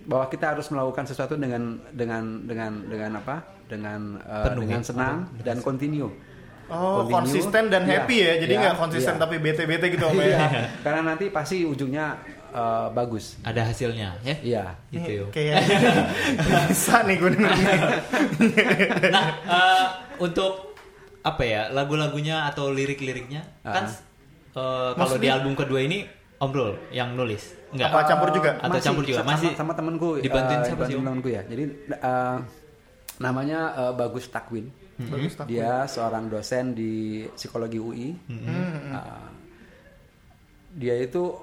[0.06, 4.86] bahwa kita harus melakukan sesuatu dengan dengan dengan dengan apa dengan Penuh dengan ya?
[4.86, 6.14] senang dan continue
[6.72, 7.12] Oh Continue.
[7.20, 8.34] konsisten dan Iya, happy ya.
[8.40, 9.22] Jadi iya, nggak konsisten iya.
[9.28, 10.24] tapi bete-bete gitu Om ya.
[10.24, 10.40] Iya,
[10.88, 12.16] karena nanti pasti ujungnya
[12.52, 14.36] eh, bagus Ada hasilnya, ya?
[14.44, 15.10] iya Gitu.
[15.10, 15.26] Yo.
[15.32, 15.64] Kayak
[16.70, 17.32] bisa nih gue.
[19.16, 19.86] Nah, eh,
[20.18, 20.76] untuk
[21.22, 23.94] apa ya lagu-lagunya atau lirik-liriknya kan Ah.
[24.58, 26.04] eh, kalau di album kedua ini
[26.42, 26.50] Om
[26.90, 27.94] yang nulis, enggak?
[27.94, 28.58] Apa campur juga?
[28.58, 29.22] Atau campur juga?
[29.22, 32.38] sama, Masih sama temanku dibantuin eh, siapa sih, temanku ya jadi eh,
[33.22, 34.66] namanya eh, Bagus Takwin
[34.98, 35.46] Bagus tak?
[35.46, 38.42] dia seorang dosen di psikologi UI Hmm.
[38.90, 39.28] Eh,
[40.72, 41.38] dia itu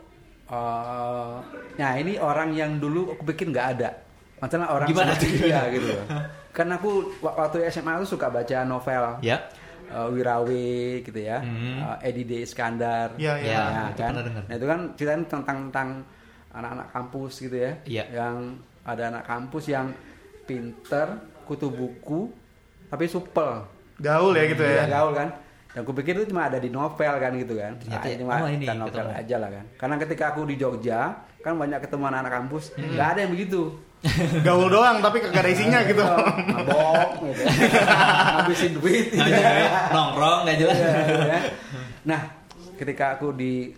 [0.49, 1.35] eh,
[1.77, 3.91] nah ini orang yang dulu aku pikir nggak ada
[4.39, 5.93] masalah orang Gimana seperti dia gitu
[6.57, 9.45] kan aku wa- waktu SMA tuh suka baca novel Ya.
[9.87, 10.67] eh, Wirawe
[11.01, 11.85] gitu ya Hmm.
[11.99, 13.51] eh, Edi D Iskandar Iya, iya.
[13.51, 14.13] Ya, Ya, itu kan?
[14.41, 15.89] Nah itu kan ceritanya tentang tentang
[16.49, 18.05] anak-anak kampus gitu ya, Iya.
[18.11, 18.37] yang
[18.83, 19.93] ada anak kampus yang
[20.43, 21.07] pinter,
[21.45, 22.33] kutu buku,
[22.87, 24.73] tapi supel, Gaul ya gitu ya.
[24.81, 25.29] Iya, gaul kan.
[25.79, 27.79] Dan aku pikir itu cuma ada di novel kan gitu kan.
[27.79, 29.15] Ternyata Nah, ya, cuma oh, ini dan novel ketemu.
[29.15, 29.65] aja lah kan.
[29.79, 31.01] Karena ketika aku di Jogja
[31.39, 32.91] kan banyak ketemu anak-anak kampus, Hmm.
[32.91, 33.63] nggak ada yang begitu.
[34.43, 36.03] Gaul doang tapi kagak ada isinya gitu.
[36.03, 37.43] Mabok gitu.
[38.43, 39.07] Habisin duit.
[39.15, 40.77] Jelas, nongkrong nggak jelas.
[40.77, 41.41] Iya, gitu ya.
[42.05, 42.21] Nah,
[42.75, 43.71] ketika aku di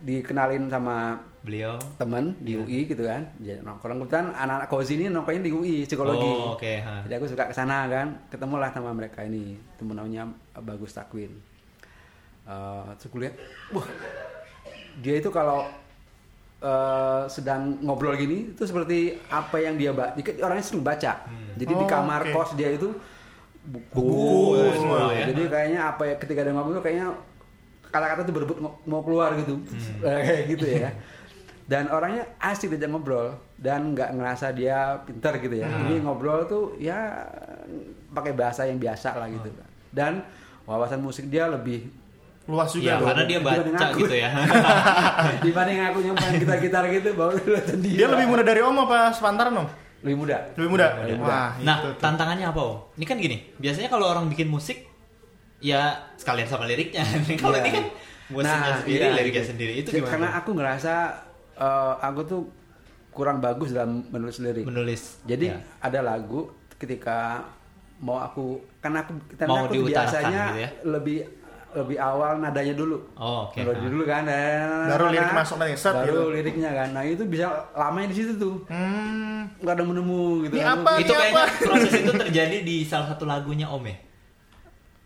[0.00, 1.76] dikenalin sama Beliau.
[1.94, 6.24] teman di UI gitu kan ya nongkrong kebetulan anak-anak kozi ini nongkrongnya di UI psikologi
[6.26, 7.04] Oh, oke, ha.
[7.04, 10.24] jadi aku suka ke sana kan ketemulah sama mereka ini temen namanya
[10.56, 11.30] Bagus Takwin
[12.42, 13.36] Eh, terus gue lihat
[13.70, 13.84] wah
[14.98, 15.64] dia itu kalau
[16.58, 21.12] eh, sedang ngobrol gini itu seperti apa yang dia baca orangnya sering baca
[21.54, 22.32] jadi di Oh, kamar oke.
[22.34, 22.88] kos dia itu
[23.62, 25.12] buku, Buku semua, semua.
[25.14, 25.24] ya.
[25.26, 27.16] jadi kayaknya apa ya ketika dia ngobrol kayaknya
[27.86, 30.00] kata-kata tuh berebut mau- mau keluar gitu Hmm.
[30.04, 30.88] kayak gitu ya
[31.64, 35.80] dan orangnya asik diajak ngobrol dan nggak ngerasa dia pintar gitu ya Hmm.
[35.82, 37.24] jadi ngobrol tuh ya
[38.10, 39.64] pakai bahasa yang biasa lah gitu Hmm.
[39.90, 40.12] dan
[40.62, 41.88] wawasan musik dia lebih
[42.44, 43.06] Luas juga Iya, tuh.
[43.08, 43.98] karena dia baca aku.
[43.98, 44.28] gitu ya.
[45.40, 48.98] dibanding aku yang main gitar-gitar gitu baru kelihatan dia Dia lebih muda dari Om apa
[49.10, 49.68] sepantaran Om?
[50.04, 50.86] lebih muda Lebih muda.
[51.00, 51.32] Lebih muda.
[51.32, 52.76] Wah, Nah, itu tantangannya apa, Om?
[52.94, 54.84] Ini kan gini, biasanya kalau orang bikin musik
[55.58, 57.00] ya sekalian sama liriknya.
[57.40, 57.64] Kalau Iya.
[57.64, 57.84] ini kan
[58.28, 59.50] musiknya sendiri, iya, liriknya gitu.
[59.50, 59.72] sendiri.
[59.74, 60.10] Itu gimana?
[60.12, 60.94] Karena aku ngerasa
[61.56, 62.40] eh, aku tuh
[63.10, 64.66] kurang bagus dalam menulis lirik.
[64.66, 65.22] menulis.
[65.22, 65.58] Jadi ya.
[65.78, 67.46] ada lagu ketika
[67.96, 70.70] mau aku karena aku karena Mau aku biasanya gitu ya?
[70.84, 71.18] lebih
[71.74, 73.02] lebih awal nadanya dulu.
[73.14, 73.58] Oh, oke.
[73.58, 73.90] Melodi Ah.
[73.90, 74.22] dulu kan.
[74.86, 76.22] Baru lirik masuk nanti, set Baru gitu.
[76.30, 76.88] liriknya kan.
[76.94, 78.54] Nah, itu bisa lamanya di situ tuh.
[78.70, 79.50] Hmm.
[79.58, 80.54] Nggak ada nemu gitu.
[80.54, 80.78] Ini kan.
[80.78, 80.90] apa?
[80.98, 81.44] itu kayaknya apa?
[81.66, 83.96] proses itu terjadi di salah satu lagunya Om ya.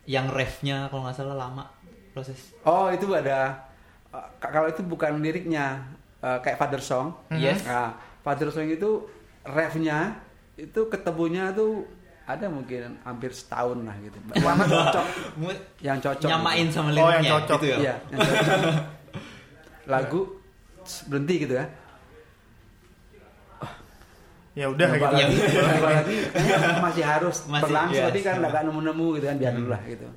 [0.09, 1.65] Yang refnya kalau nggak salah lama
[2.13, 2.53] proses.
[2.65, 3.65] Oh, itu ada
[4.13, 5.85] eh, kalau itu bukan liriknya
[6.21, 7.15] eh, kayak Father Song.
[7.31, 7.63] Yes.
[7.65, 9.07] Nah, Father Song itu
[9.47, 10.19] refnya
[10.59, 11.87] itu ketemunya tuh
[12.29, 14.19] ada mungkin hampir setahun lah gitu.
[14.37, 15.07] Yang cocok,
[15.81, 16.29] yang cocok.
[16.29, 16.77] Nyamain gitu.
[16.77, 17.59] sama Oh, yang liriknya cocok.
[17.59, 17.77] gitu ya.
[17.79, 18.61] Iya, yang cocok.
[19.93, 20.21] Lagu
[21.09, 21.67] berhenti gitu ya.
[24.59, 25.07] Ya udah gitu.
[25.07, 26.17] Ya lagi, nyoba lagi,
[26.91, 28.11] masih harus Masih, berlangsung iya.
[28.11, 30.09] tapi kan nggak nemu-nemu gitu kan biar dulu lah gitu.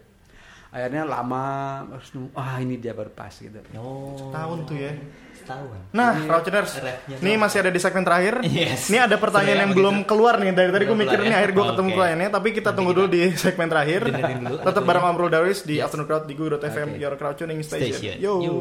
[0.72, 1.46] Akhirnya lama
[1.94, 3.62] terus nemu, ah ini dia baru pas gitu.
[3.78, 4.34] Oh.
[4.34, 4.92] Tahun tuh ya.
[5.42, 5.78] Setahun.
[5.92, 6.72] Nah, Ini Raucheners,
[7.18, 8.46] ini masih ada di segmen terakhir.
[8.46, 8.88] Yes.
[8.88, 11.38] Ini ada pertanyaan Sebenarnya yang belum keluar nih dari tadi gue keluar nih, ya?
[11.42, 12.30] akhir gue ketemu kliennya.
[12.30, 14.02] Tapi kita Nanti tunggu kita dulu di segmen terakhir.
[14.08, 15.86] dulu Tetap bareng Amrul Darwis di Yes.
[15.90, 17.02] Afternoon Crowd di Google.fm, Oke.
[17.02, 17.98] Your Crowd Tuning Station.
[17.98, 18.16] Station.
[18.22, 18.34] Yo.
[18.40, 18.56] Yo.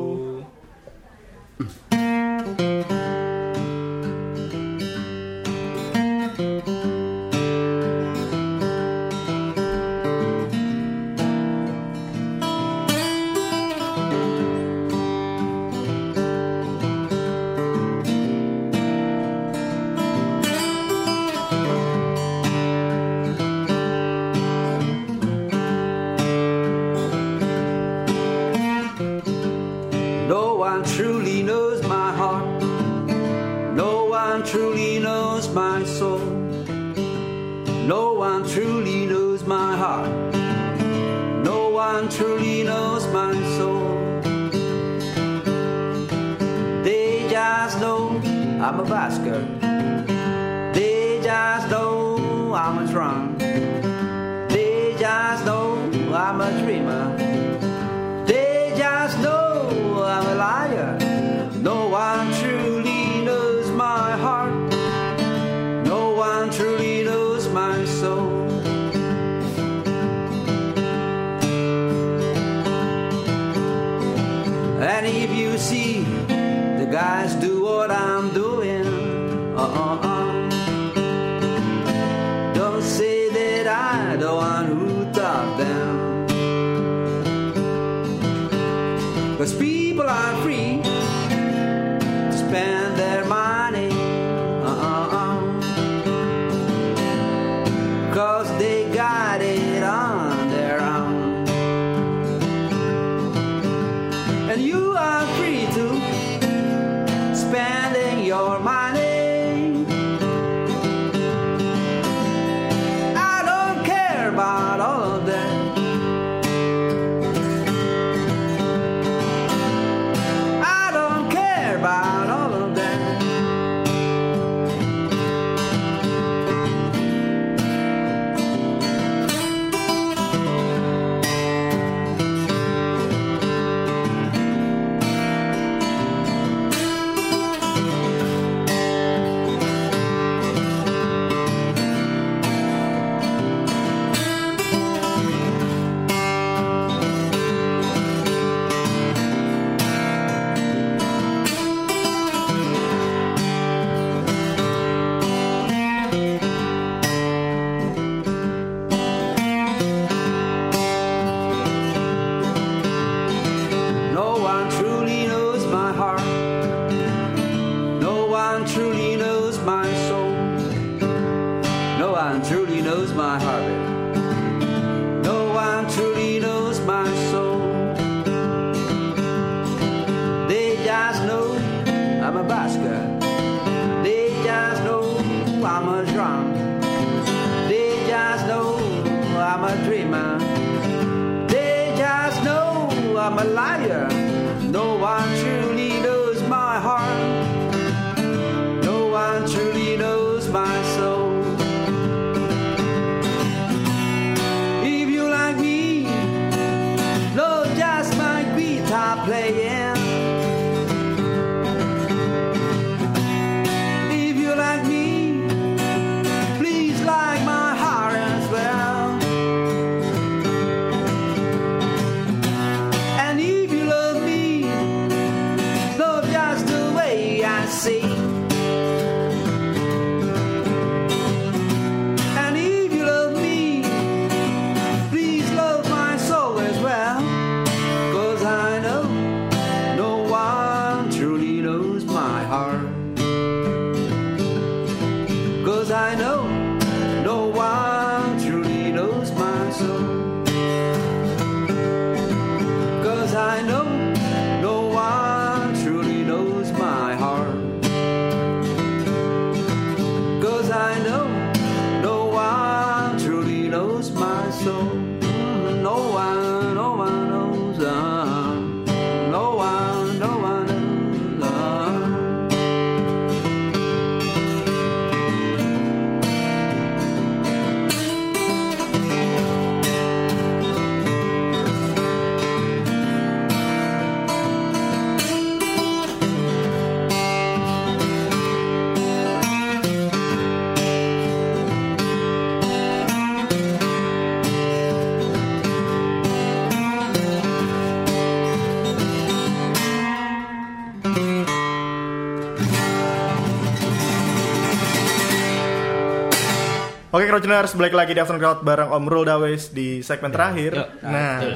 [307.10, 310.78] Oke, Crowdtuners balik lagi di Afternoon Crowd bareng Om Rul Dawes di segmen terakhir.
[310.78, 310.88] Yuk.
[311.02, 311.52] Nah, Betul.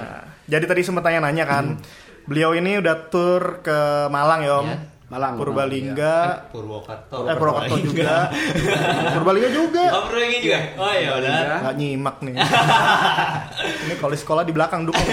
[0.51, 1.79] jadi tadi sempat tanya-nanya kan.
[2.27, 4.67] Beliau ini udah tur ke Malang ya, Om.
[4.67, 4.79] Iya.
[5.05, 7.29] Malang, Purbalingga, Purwokerto.
[7.31, 8.35] eh Purwokerto juga.
[9.14, 9.85] Purbalingga juga.
[9.95, 10.59] Oh, Purbalingga juga.
[10.75, 11.38] Oh iya udah.
[11.71, 12.35] Gak nyimak nih.
[13.87, 15.07] ini kalau di sekolah di belakang dukung.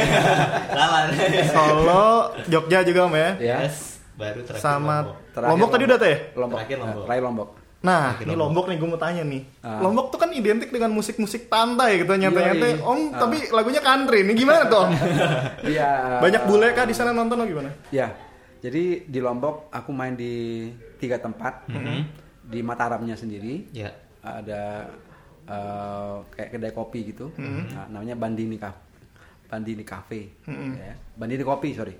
[0.73, 1.06] Lalan.
[1.54, 3.30] Solo, Jogja juga Om ya.
[3.38, 3.58] Ya.
[3.69, 4.01] Yes.
[4.17, 5.15] Baru terakhir Sama Lombok.
[5.38, 6.17] Terakhir Lombok tadi udah tuh ya?
[6.34, 6.58] Lombok.
[6.58, 7.04] Terakhir Lombok.
[7.06, 7.61] Terakhir Lombok.
[7.82, 8.46] Nah, Oke, ini Lombok.
[8.46, 9.41] Lombok nih gue mau tanya nih.
[9.60, 9.82] Ah.
[9.82, 12.78] Lombok tuh kan identik dengan musik-musik pantai gitu nyantai-nyantai.
[12.78, 12.86] Yoi.
[12.86, 13.20] Om, Ah.
[13.20, 14.22] tapi lagunya country.
[14.22, 14.86] Ini gimana tuh?
[14.86, 14.91] Om?
[15.74, 15.89] Iya.
[16.22, 17.74] Banyak bule kah di sana nonton atau gimana?
[17.89, 18.13] Ya.
[18.62, 21.65] Jadi di Lombok aku main di tiga tempat.
[22.41, 23.89] Di Mataramnya sendiri Ya.
[24.22, 24.86] ada
[25.44, 27.34] eh, kayak kedai kopi gitu.
[27.36, 28.78] Nah, namanya Bandini Cafe.
[29.50, 30.22] Bandini Cafe.
[30.78, 30.94] Ya.
[31.12, 31.98] Bandini Kopi, sorry.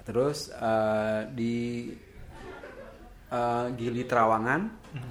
[0.00, 1.54] Terus eh, di
[3.28, 4.60] eh, Gili Trawangan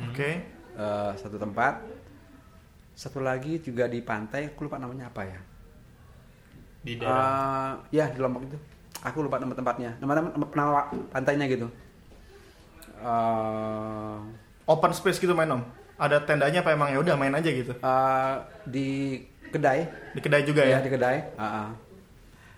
[0.10, 0.32] Oke.
[0.78, 1.82] eh, satu tempat.
[2.98, 5.40] Satu lagi juga di pantai, aku lupa namanya apa ya.
[6.82, 7.78] Di daerah.
[7.94, 8.58] Eh, ya di Lombok itu.
[9.06, 9.94] Aku lupa nama tempatnya.
[10.02, 10.82] Nama nama, nama
[11.14, 11.70] pantainya gitu.
[12.98, 14.18] Eh,
[14.68, 15.62] Open space gitu main Om.
[15.98, 17.74] Ada tendanya apa emang ya udah main aja gitu.
[17.74, 18.34] eh,
[18.66, 18.88] di
[19.54, 19.88] kedai.
[20.18, 20.78] Di kedai juga ya.
[20.78, 21.18] Ya di kedai.
[21.38, 21.70] Ah, ah.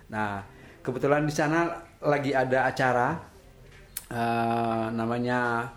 [0.10, 0.32] Nah
[0.82, 3.20] kebetulan di sana lagi ada acara
[4.10, 5.70] eh, namanya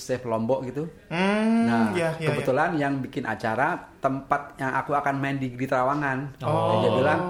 [0.00, 0.88] Save Lombok gitu.
[1.12, 5.66] Hmm, Nah, ya, ya, kebetulan yang bikin acara tempat yang aku akan main di di
[5.68, 6.40] Trawangan.
[6.40, 6.80] Oh.
[6.80, 7.20] Dia bilang,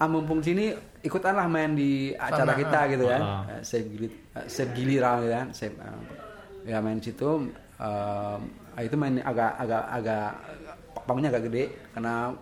[0.00, 0.72] ah mumpung sini
[1.04, 3.20] ikutanlah main di acara Sama, kita gitu kan.
[3.22, 3.42] Ah.
[3.52, 5.46] Eh, Save Gili, eh, Save Gili Trawangan gitu kan.
[5.52, 5.98] Save, eh,
[6.72, 7.30] ya main situ.
[7.76, 8.36] eh,
[8.80, 10.28] itu main agak agak agak
[11.04, 12.32] panggungnya agak gede karena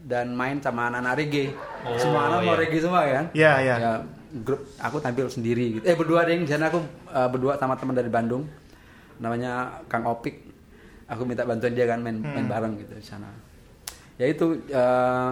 [0.00, 1.52] dan main sama anak-anak reggae.
[1.84, 2.60] Oh, semua anak mau iya.
[2.64, 3.24] reggae semua kan.
[3.36, 3.74] Iya, iya.
[3.76, 3.92] Ya,
[4.30, 5.84] grup aku tampil sendiri gitu.
[5.84, 8.46] Eh berdua deh di sana aku eh, berdua sama teman dari Bandung.
[9.18, 10.48] Namanya Kang Opik.
[11.10, 13.26] Aku minta bantuan dia kan main main bareng gitu di sana.
[14.14, 15.30] Ya itu eh,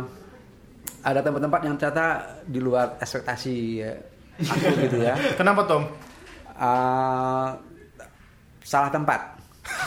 [1.07, 2.07] ada tempat-tempat yang ternyata
[2.43, 3.57] di luar ekspektasi
[3.87, 3.99] eh,
[4.43, 5.15] aku gitu ya.
[5.39, 5.87] Kenapa Tom?
[6.59, 7.49] Eh,
[8.67, 9.39] salah tempat.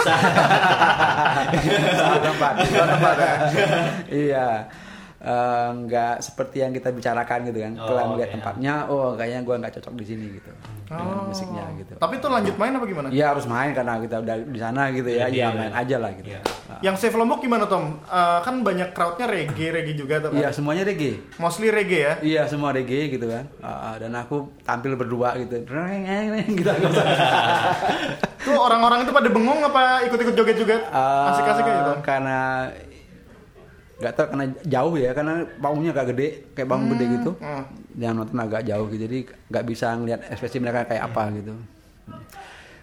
[1.99, 2.53] salah tempat.
[2.63, 3.33] Salah tempat ya.
[4.07, 4.47] iya.
[5.21, 7.77] Eh, nggak seperti yang kita bicarakan gitu kan.
[7.77, 8.35] Oh, Kalau melihat iya.
[8.41, 10.49] tempatnya, oh kayaknya gua nggak cocok di sini gitu
[10.91, 11.29] dengan Oh.
[11.29, 11.93] musiknya gitu.
[11.95, 13.07] Tapi itu lanjut main apa gimana?
[13.13, 15.29] Iya harus main karena kita udah di sana gitu ya.
[15.29, 15.47] Iya iya.
[15.53, 16.33] main aja lah gitu.
[16.33, 16.41] Iya.
[16.41, 18.01] Nah, Yang Save Lombok gimana Tom?
[18.01, 20.41] Eh, kan banyak crowdnya reggae, reggae juga tuh kan?
[20.41, 21.21] Iya semuanya reggae.
[21.37, 22.13] Mostly reggae ya?
[22.25, 23.45] Iya semua reggae gitu kan.
[23.61, 25.61] Ah, dan aku tampil berdua gitu.
[25.61, 26.65] gitu.
[28.41, 30.81] Tuh orang-orang itu pada bengong apa ikut-ikut joget juga?
[31.29, 31.99] Asik-asik aja Tom?
[32.01, 32.65] Karena
[34.01, 37.31] nggak tahu karena jauh ya karena bangunnya agak gede kayak bangun gede gitu.
[37.37, 37.63] Hmm.
[37.93, 41.53] Yang nonton agak jauh gitu jadi nggak bisa ngeliat ekspresi mereka kayak apa gitu.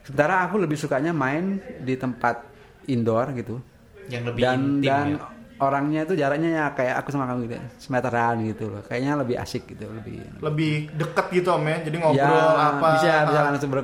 [0.03, 2.41] Sementara aku lebih sukanya main di tempat
[2.87, 3.61] indoor gitu.
[4.09, 5.27] Yang lebih dan intim dan ya.
[5.61, 9.37] orangnya itu jaraknya ya kayak aku sama kamu gitu ya, semeteran gitu loh kayaknya lebih
[9.37, 11.77] asik gitu lebih Lebih deket gitu Om ya?
[11.85, 12.89] Jadi ngobrol ya, apa?
[12.97, 13.45] bisa bisa Ah.
[13.53, 13.81] langsung ber,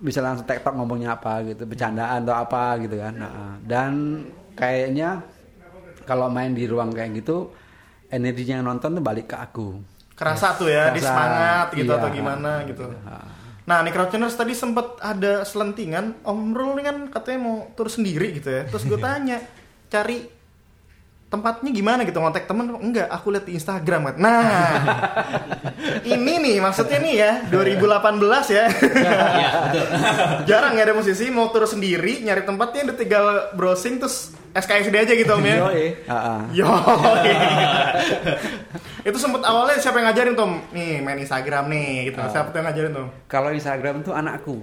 [0.00, 5.20] bisa langsung tektok ngomongnya apa gitu bercandaan atau apa gitu kan Nah, dan kayaknya
[6.04, 7.50] kalau main di ruang kayak gitu
[8.12, 11.98] energinya yang nonton tuh balik ke aku Kerasa tuh ya, di Kerasa, semangat gitu iya.
[11.98, 12.84] atau gimana gitu.
[13.02, 13.26] Ah.
[13.62, 18.52] Nah, nih Crowdtuners tadi sempat ada selentingan, Om Rul kan katanya mau tur sendiri gitu
[18.52, 18.62] ya.
[18.70, 19.42] Terus gue tanya,
[19.88, 20.22] cari
[21.32, 24.16] tempatnya gimana gitu, ngontek temen, enggak, aku lihat di Instagram kan.
[24.20, 24.44] Nah,
[26.12, 28.64] ini nih maksudnya nih ya, 2018 ya.
[28.68, 29.86] Iya, betul.
[30.52, 33.24] Jarang ya ada musisi mau tur sendiri, nyari tempatnya udah tinggal
[33.56, 35.56] browsing terus SKSD aja gitu Om ya.
[36.52, 36.68] Yo.
[39.08, 40.52] itu sempet awalnya siapa yang ngajarin Tom?
[40.70, 42.20] Nih main Instagram nih gitu.
[42.28, 43.08] Siapa tuh yang ngajarin Tom?
[43.26, 44.60] kalau Instagram tuh anakku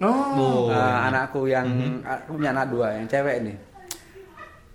[0.00, 0.08] Oh.
[0.08, 0.72] Oh.
[0.72, 1.68] Ah, anakku yang
[2.00, 3.56] aku punya anak dua yang cewek nih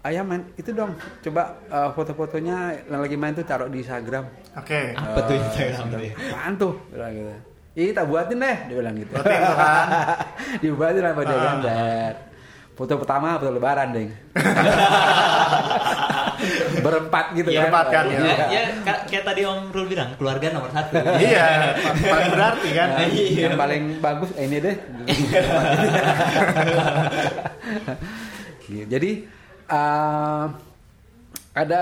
[0.06, 0.94] ayah main itu dong
[1.26, 4.94] coba eh, foto-fotonya yang lagi main tuh taruh di Instagram Oke.
[4.94, 6.00] Apa tuh Instagram tuh?
[6.14, 7.34] apaan tuh bilang gitu
[7.76, 9.12] Ih, tak buatin deh, dia bilang gitu.
[9.20, 9.88] Buatin kan.
[10.64, 12.12] Dibuatin sama dia Ah.
[12.76, 14.10] Foto pertama foto lebaran, Deng.
[16.78, 17.64] Berempat gitu Iya, kan.
[17.66, 18.20] berempat kan, ya.
[18.20, 21.00] Ya, ya ka- kayak tadi Om Rul bilang, keluarga nomor satu.
[21.18, 21.72] iya,
[22.04, 22.88] paling berarti kan.
[22.92, 23.40] Nah, Iya.
[23.42, 24.76] Yang paling bagus eh, ini deh.
[28.62, 28.84] Gitu.
[28.86, 29.12] Jadi
[29.66, 30.46] eh,
[31.56, 31.82] ada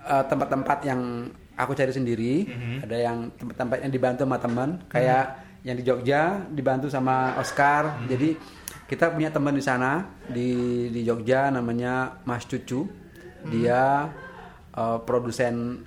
[0.00, 1.00] eh, tempat-tempat yang
[1.54, 2.34] aku cari sendiri,
[2.80, 5.24] ada yang tempat-tempat yang dibantu sama teman, kayak
[5.62, 8.04] yang di Jogja dibantu sama Oscar.
[8.06, 8.36] Jadi
[8.84, 10.50] kita punya teman di sana di
[10.92, 12.84] di Jogja namanya Mas Cucu.
[13.44, 14.08] Dia
[14.72, 15.84] eh, produsen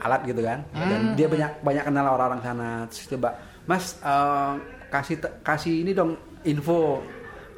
[0.00, 0.66] alat gitu kan.
[0.74, 2.70] Dan dia banyak banyak kenal orang-orang sana.
[2.90, 3.28] Terus coba
[3.66, 4.54] mas eh,
[4.90, 5.16] kasih
[5.46, 7.04] kasih ini dong info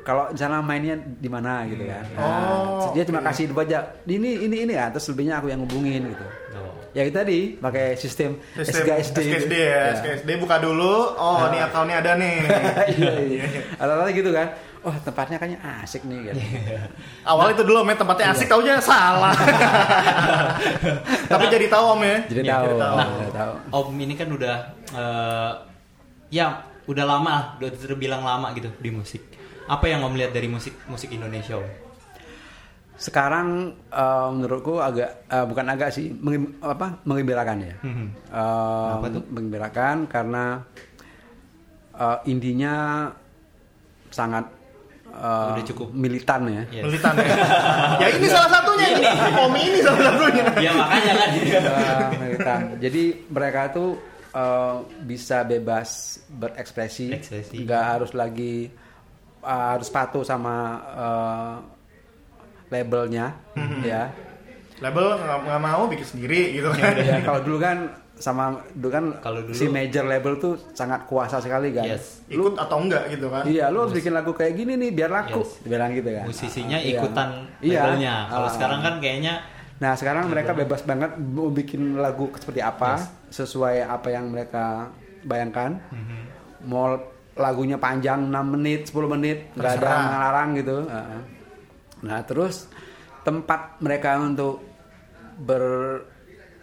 [0.03, 2.05] kalau misalnya mainnya di mana gitu kan.
[2.19, 3.95] Oh, dia cuma kasih info aja.
[4.03, 6.27] Ini ini ini ya, terus lebihnya aku yang hubungin gitu.
[6.59, 6.75] Oh.
[6.93, 9.17] Ya itu tadi pakai sistem, Sistem SKSD.
[9.23, 9.55] SKSD gitu.
[9.57, 11.15] ya, SKSD buka dulu.
[11.15, 12.37] Oh, ini akunnya ada nih.
[12.99, 13.45] Iya, iya.
[13.81, 14.49] Rata-rata gitu kan.
[14.83, 16.43] Wah tempatnya kayaknya asik nih gitu.
[17.31, 19.31] Awal itu dulu, men tempatnya asik taunya salah.
[21.31, 22.17] Tapi jadi tahu om ya.
[22.27, 22.65] Jadi Iya, tahu.
[22.67, 22.97] jadi tahu.
[22.99, 23.53] Nah, tahu.
[23.71, 24.57] Om ini kan udah
[24.93, 25.51] eh,
[26.35, 26.47] ya
[26.83, 29.23] udah lama, lah, udah terbilang lama gitu di musik.
[29.65, 31.69] Apa yang Om lihat dari musik musik Indonesia Om?
[32.93, 33.49] Sekarang
[33.89, 37.75] eh, menurutku agak eh, bukan agak sih mengim- apa mengembirakan ya.
[38.95, 39.23] Apa tuh?
[39.27, 40.63] Mengembirakan karena
[41.93, 43.09] eh, indinya
[44.09, 44.45] sangat
[45.09, 45.89] eh, Udah cukup.
[45.91, 46.63] militan ya.
[46.71, 46.85] Yes.
[46.85, 47.35] Militan ya.
[48.03, 49.05] ya ini salah satunya ini.
[49.35, 50.45] Om ini salah satunya.
[50.61, 51.29] ya makanya kan.
[51.33, 52.61] Eh, militan.
[52.79, 53.91] Jadi mereka tuh
[54.31, 55.91] eh, bisa bebas
[56.29, 57.57] berekspresi, Ekspresi.
[57.63, 58.69] nggak harus lagi
[59.43, 60.57] eh, harus patuh sama
[60.89, 61.55] eh,
[62.69, 63.37] labelnya,
[63.83, 64.09] ya.
[64.79, 66.95] Label nggak mau bikin sendiri gitu kan.
[67.05, 71.39] ya kalau dulu kan sama dulu kan Kalau dulu- si major label tuh sangat kuasa
[71.39, 71.87] sekali kan.
[71.87, 72.23] Yes.
[72.27, 73.43] Ikut atau enggak gitu kan.
[73.45, 75.59] Iya, lu harus bikin lagu kayak gini nih biar laku, Yes.
[75.61, 76.25] dibilang gitu kan.
[76.25, 76.99] Musisinya Iya.
[76.99, 77.29] ikutan
[77.59, 77.81] Iya.
[77.83, 78.15] labelnya.
[78.27, 78.53] Kalau Ah.
[78.53, 79.35] sekarang kan kayaknya
[79.83, 84.87] Nah, sekarang mereka bebas banget mau bikin lagu seperti apa, sesuai apa yang mereka
[85.21, 85.75] bayangkan.
[85.91, 86.19] Mhm.
[86.65, 86.95] Mau
[87.33, 90.77] lagunya panjang 6 menit, 10 menit, nggak ada yang ngelarang gitu.
[90.87, 91.21] Ah.
[92.03, 92.69] Nah, terus
[93.23, 94.61] tempat mereka untuk
[95.39, 95.65] ber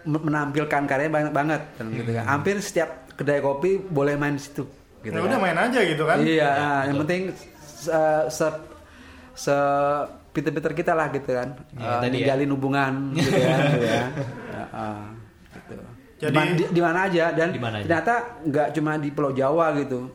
[0.06, 2.24] menampilkan karyanya banyak banget kan gitu kan.
[2.26, 4.64] Hampir setiap kedai kopi boleh main di situ
[5.00, 5.28] gitu Ya kan.
[5.28, 6.18] udah main aja gitu kan.
[6.20, 7.02] Iya, Ya, nah, yang betul.
[7.04, 7.22] penting
[7.60, 8.00] se,
[8.30, 8.48] se,
[9.34, 9.56] se
[10.30, 12.36] pinter-pinter kita lah gitu kan, Ya, tadi ya.
[12.48, 14.04] hubungan gitu kan, gitu ya.
[14.52, 15.04] Ya, ah,
[15.52, 15.74] gitu.
[16.20, 17.80] Jadi- Di, mana aja dan aja.
[17.80, 18.14] ternyata
[18.44, 20.12] nggak cuma di Pulau Jawa gitu.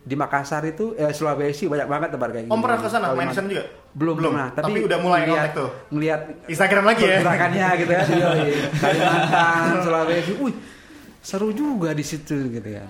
[0.00, 2.52] Di Makassar itu, eh, Sulawesi banyak banget tempat kayak gitu.
[2.52, 3.64] Om pernah ke sana, main sana juga?
[3.92, 4.32] Belum, Belum.
[4.32, 5.68] pernah, Tapi udah mulai ngeliat, tuh?
[5.90, 7.20] Ngeliat Instagram lagi ya.
[7.20, 8.02] pergerakannya gitu ya.
[8.80, 10.54] Kalimantan, Sulawesi, wih
[11.20, 12.84] seru juga di situ gitu ya.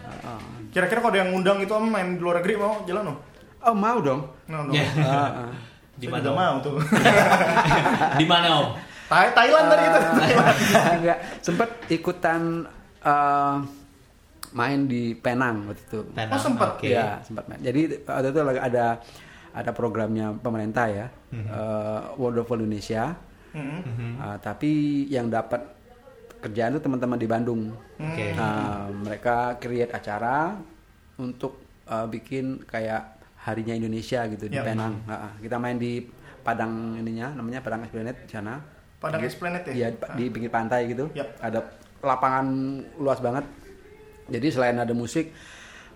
[0.70, 3.16] Kira-kira kalau ada yang ngundang itu om main di luar negeri mau jalan om?
[3.60, 4.22] Oh mau dong.
[4.46, 4.70] Nah, no.
[4.70, 4.86] Ya.
[4.96, 5.52] Ah, ah.
[5.92, 6.78] di mana mau tuh.
[8.16, 8.66] Di mana Om?
[9.04, 9.98] Thai- Thailand tadi itu.
[10.16, 10.56] Thailand.
[10.96, 12.64] Enggak, sempet ikutan
[13.02, 13.54] eh,
[14.52, 16.00] main di Penang waktu itu.
[16.12, 16.34] Penang.
[16.34, 16.68] Oh, sempet?
[16.76, 16.88] Oke.
[16.90, 17.60] Iya, sempat main.
[17.62, 18.86] Jadi waktu itu ada
[19.50, 23.14] ada programnya pemerintah ya, eh, World of Indonesia.
[23.50, 24.14] Mm-mm.
[24.22, 24.70] Eh, tapi
[25.10, 25.58] yang dapat
[26.40, 27.74] kerjaan itu teman-teman di Bandung.
[27.98, 28.32] Oke.
[28.38, 30.54] Nah, mereka create acara
[31.18, 31.58] untuk
[31.90, 34.62] eh, bikin kayak harinya Indonesia gitu di Ya.
[34.62, 35.00] Penang.
[35.08, 36.04] Nah, kita main di
[36.40, 38.60] Padang ininya, namanya Padang Esplanade di sana.
[39.00, 39.92] Padang Esplanade ya?
[39.92, 41.08] Iya, di pinggir pantai gitu.
[41.12, 41.36] Yap.
[41.40, 41.60] Ada
[42.00, 42.46] lapangan
[42.96, 43.44] luas banget.
[44.30, 45.34] Jadi selain ada musik,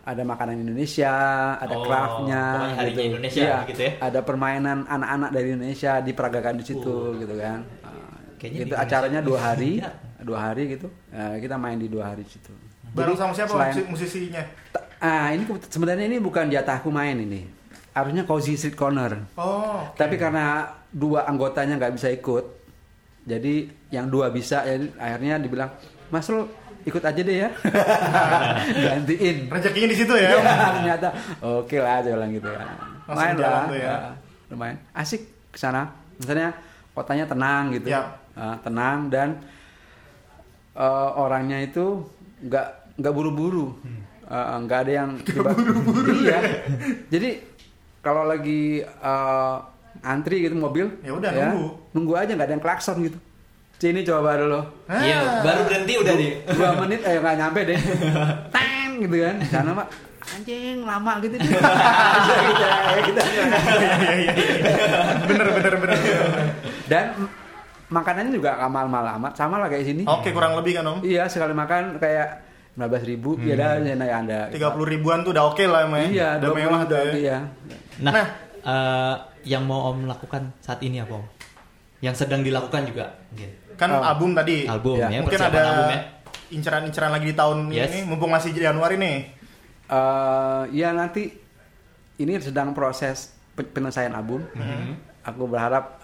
[0.03, 1.15] ada makanan Indonesia,
[1.57, 2.43] ada Oh, craftnya,
[2.85, 3.01] gitu.
[3.01, 3.93] Indonesia Iya, gitu ya?
[3.99, 7.63] Ada permainan anak-anak dari Indonesia diperagakan di situ, gitu kan.
[7.81, 9.95] Uh, Kayaknya itu di Indonesia acaranya dua hari, lihat.
[10.29, 10.87] dua hari gitu.
[11.09, 12.53] Uh, kita main di dua hari situ.
[12.93, 14.43] Bareng sama siapa selain- musik- musisinya?
[14.99, 17.45] Ah, ini sebenarnya ini bukan jatahku main ini.
[17.91, 19.23] Harusnya Cozy Street Corner.
[19.35, 19.87] Oh.
[19.95, 22.45] Tapi karena dua anggotanya nggak bisa ikut,
[23.23, 25.71] jadi yang dua bisa, jadi akhirnya dibilang,
[26.09, 26.51] Mas lo
[26.85, 27.49] ikut aja deh ya,
[28.87, 29.37] gantiin.
[29.49, 30.29] Rezekinya di situ ya.
[30.29, 30.45] Ya, Om?
[30.77, 31.09] ternyata
[31.41, 32.61] oke lah aja bilang gitu ya.
[33.05, 33.85] Langsung jalan lah, ya.
[33.85, 33.97] ya,
[34.49, 35.89] lumayan asik ke sana.
[36.15, 36.55] Misalnya
[36.91, 38.17] kotanya tenang gitu, Ya.
[38.33, 39.39] Ah, tenang dan
[40.75, 42.03] eh, orangnya itu
[42.41, 42.67] nggak
[42.97, 43.75] nggak buru-buru,
[44.25, 45.53] Eh, nggak ada yang tiba-
[46.25, 46.41] iya.
[47.07, 47.45] Jadi
[48.01, 49.57] kalau lagi eh,
[50.03, 51.67] antri gitu mobil, Ya udah, nunggu.
[51.93, 53.19] nunggu aja nggak ada yang klakson gitu.
[53.85, 54.65] Sini coba dulu.
[54.89, 54.97] Ah.
[54.97, 56.29] Iya, baru berhenti udah di.
[56.57, 57.77] dua menit eh nggak nyampe deh
[58.55, 59.87] teng gitu kan sana pak
[60.25, 61.45] anjing lama gitu ya.
[62.25, 64.33] Iya, iya, iya.
[65.29, 65.99] Bener, bener, bener.
[66.89, 67.13] dan
[67.89, 70.99] makanannya juga amal malah amat sama lah kayak sini Oke, kurang lebih kan om?
[71.05, 72.41] iya sekali makan kayak
[72.75, 76.09] 15 ribu ya dah ya anda Tiga puluh ribuan tuh udah oke lah emang.
[76.09, 77.13] iya udah 20 mewah tuh udah, ya.
[77.15, 77.39] iya
[78.01, 78.27] Nah, Nah.
[78.65, 79.15] eh,
[79.45, 81.27] yang mau Om lakukan saat ini apa Om?
[82.01, 83.51] Yang sedang dilakukan juga mungkin.
[83.75, 84.01] Kan Oh.
[84.01, 84.65] album tadi.
[84.65, 85.09] Album Ya.
[85.09, 86.01] ya, Mungkin ada album ya.
[86.51, 87.91] inceran-inceran lagi di tahun Yes.
[87.91, 89.19] ini, mumpung masih Januari nih.
[89.85, 91.29] Eh, ya nanti
[92.17, 95.23] ini sedang proses pe- penyelesaian album Mhm.
[95.23, 96.01] aku berharap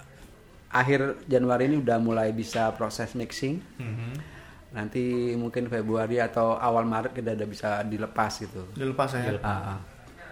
[0.69, 4.11] akhir Januari ini udah mulai bisa proses mixing Mhm.
[4.71, 5.03] nanti
[5.35, 9.35] mungkin Februari atau awal Maret kita udah bisa dilepas gitu Dilepas ya.
[9.41, 9.79] Ah, ah.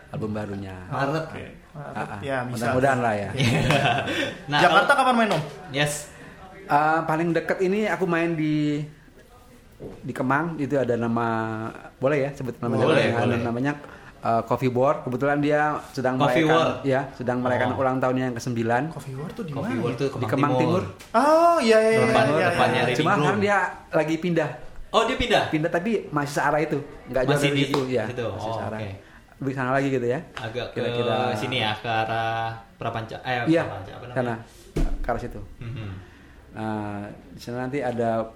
[0.09, 1.25] album barunya Maret.
[1.27, 1.47] Oke.
[1.73, 2.21] Ah, ah.
[2.21, 2.53] Ya, bisa.
[2.69, 3.31] mudah-mudahan lah ya
[4.51, 5.43] Nah, Jakarta kapan main om?
[5.71, 6.11] Yes.
[6.69, 8.85] Ah, paling deket ini aku main di
[9.79, 11.27] di Kemang itu ada nama
[11.97, 13.39] boleh ya sebut nama Boleh, namanya, boleh.
[13.41, 13.73] namanya
[14.21, 15.01] uh, Coffee Board.
[15.03, 16.85] Kebetulan dia sedang Coffee merayakan War.
[16.85, 17.81] ya, sedang merayakan Oh.
[17.81, 18.59] ulang tahunnya yang ke-9
[18.91, 19.83] Coffee War tuh di Coffee mana?
[19.83, 20.01] World ya?
[20.03, 20.83] tuh di Kemang Timur.
[21.15, 22.01] Oh iya iya iya.
[22.05, 22.85] Depan- iya, iya, depannya iya.
[22.85, 23.57] Reading Cuma sekarang dia
[23.89, 24.51] lagi pindah.
[24.89, 25.43] Oh dia pindah?
[25.49, 26.79] Pindah tapi masih searah itu.
[27.07, 28.05] Enggak jauh dari di situ ya.
[28.05, 28.79] Masih Oh, searah.
[28.79, 28.91] oke.
[29.39, 30.19] Lebih sana lagi gitu ya.
[30.35, 33.17] Agak ke Kira-kira- sini ya ke arah Prapanca.
[33.23, 34.17] Eh Iya, Prapanca apa namanya?
[34.19, 34.35] karena
[34.99, 35.41] ke arah situ.
[35.63, 36.08] Mhm.
[36.59, 38.27] Nah, di sana nanti ada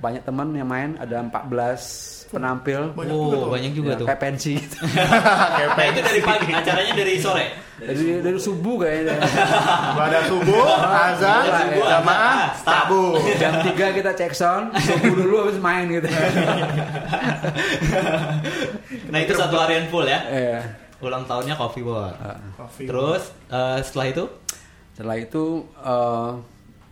[0.00, 2.90] banyak teman yang main, ada 14 penampil.
[2.94, 3.50] Banyak oh juga tuh.
[3.52, 4.06] banyak juga Ya, tuh.
[4.08, 4.76] Kayak pensi gitu.
[5.54, 7.46] Kayak Nah itu dari pagi, acaranya dari sore.
[7.80, 9.16] dari dari subuh kayaknya.
[9.96, 13.04] Pada subuh, azan, Subuh, jamaah, tabu.
[13.38, 16.08] Jam 3 kita cek sound, subuh dulu habis main gitu.
[19.10, 20.20] Nah itu satu harian full ya.
[20.26, 20.58] Iya.
[21.00, 22.12] Ulang tahunnya Coffee War.
[22.20, 22.36] Ah.
[22.56, 24.24] Coffee Terus eh, setelah itu
[24.92, 25.44] Setelah itu
[25.80, 26.30] eh,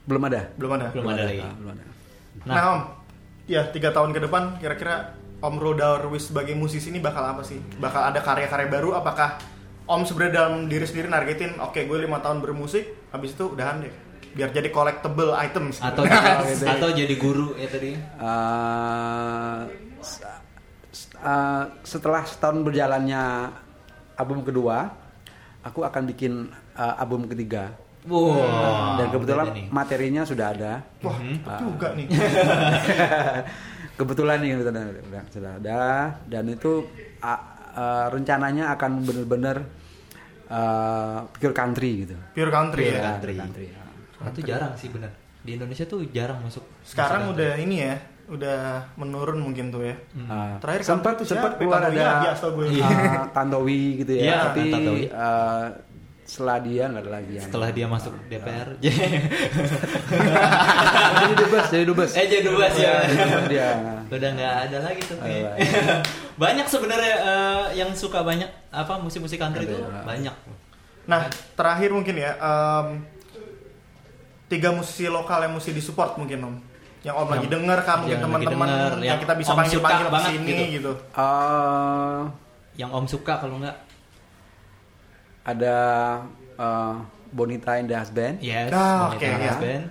[0.09, 0.41] belum ada.
[0.57, 0.89] belum ada.
[0.91, 1.41] belum ada lagi.
[1.41, 1.83] Ah, belum ada.
[2.41, 2.81] Nah, Om,
[3.45, 7.61] ya tiga tahun ke depan kira-kira Om Roda Darwis sebagai musisi ini bakal apa sih?
[7.77, 8.97] Bakal ada karya-karya baru?
[8.97, 9.37] Apakah
[9.85, 13.93] Om sebenarnya dalam diri sendiri nargetin, oke gue lima tahun bermusik, habis itu udahan deh,
[14.31, 15.81] biar jadi collectible items.
[15.81, 16.65] Atau gitu.
[16.75, 17.97] atau jadi guru ya tadi.
[17.97, 19.59] Eh,
[19.99, 20.21] s-
[21.15, 23.49] eh, setelah setahun berjalannya
[24.15, 24.93] album kedua,
[25.63, 27.73] aku akan bikin eh, album ketiga.
[28.09, 28.97] Wow.
[28.97, 29.67] Dan kebetulan beda nih.
[29.69, 30.73] materinya sudah ada.
[30.99, 32.07] Wah, cepet juga nih.
[33.99, 35.81] kebetulan nih kebetulan udah sudah ada
[36.25, 36.73] dan itu
[37.21, 37.41] eh,
[38.09, 39.57] rencananya akan benar-benar
[40.47, 42.15] eh, pure country gitu.
[42.33, 43.03] Pure country Pure ya.
[43.13, 43.35] country.
[43.37, 43.67] country.
[44.19, 45.11] Nah, itu jarang sih bener.
[45.39, 46.65] Di Indonesia tuh jarang masuk.
[46.83, 47.95] Sekarang udah ini ya,
[48.29, 48.59] udah
[48.95, 49.95] menurun mungkin tuh ya.
[50.27, 51.95] Ah, Terakhir sempat country tuh sempat keluar ada
[52.51, 52.67] gue.
[52.77, 55.03] ah, Tantowi gitu ya, Iya, tapi Tantowi.
[55.07, 55.67] eh,
[56.29, 58.69] setelah dia nggak ada lagi yang Setelah dia masuk DPR.
[61.19, 62.93] jadi dubes jadi dubes eh jadi dubes ya.
[63.49, 63.69] dia
[64.13, 65.17] Udah nggak ada lagi tuh.
[65.17, 65.57] Ada
[66.43, 70.05] banyak sebenarnya eh, yang suka banyak apa musik-musik country itu ya.
[70.05, 70.37] banyak.
[71.09, 71.25] Nah,
[71.57, 73.01] terakhir mungkin ya, em,
[74.53, 76.55] tiga musisi lokal yang mesti disupport mungkin Om.
[77.09, 80.53] Yang Om lagi denger kah mungkin teman-teman yang yang kita bisa panggil-panggil ke banget sini
[80.53, 80.65] gitu.
[80.77, 80.93] gitu.
[81.17, 82.21] Eh,
[82.77, 83.88] Yang Om suka kalau nggak
[85.49, 85.77] ada
[86.55, 86.95] eh,
[87.29, 88.69] Bonita in the Husband Yes.
[88.71, 89.49] Ah, Bonita oke, ya.
[89.49, 89.85] Husband.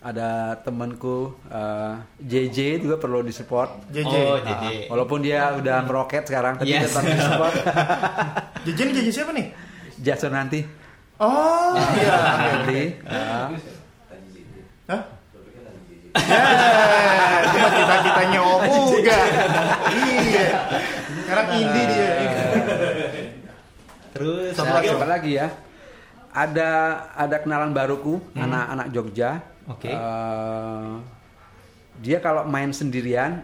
[0.00, 0.28] ada
[0.60, 4.14] temanku eh, JJ juga perlu disupport JJ.
[4.14, 4.64] Oh, Ah, JJ.
[4.86, 6.88] walaupun dia udah meroket sekarang tapi Yes.
[6.88, 7.54] tetap disupport
[8.64, 9.46] JJ ini JJ siapa nih?
[9.96, 10.60] Jason nanti
[11.14, 12.16] Oh, iya.
[12.52, 13.46] nanti ah.
[14.84, 15.02] Hah?
[16.14, 19.18] Eh, cuma kita-kitanya Om Uga.
[19.90, 20.46] Iya.
[21.16, 22.08] Sekarang indie dia.
[24.14, 25.48] Terus Nah, lagi, siapa lagi ya?
[26.30, 26.70] Ada
[27.14, 29.38] ada kenalan baruku, anak-anak Jogja.
[29.66, 29.86] Oke.
[29.88, 30.92] Eh,
[32.00, 33.42] dia kalau main sendirian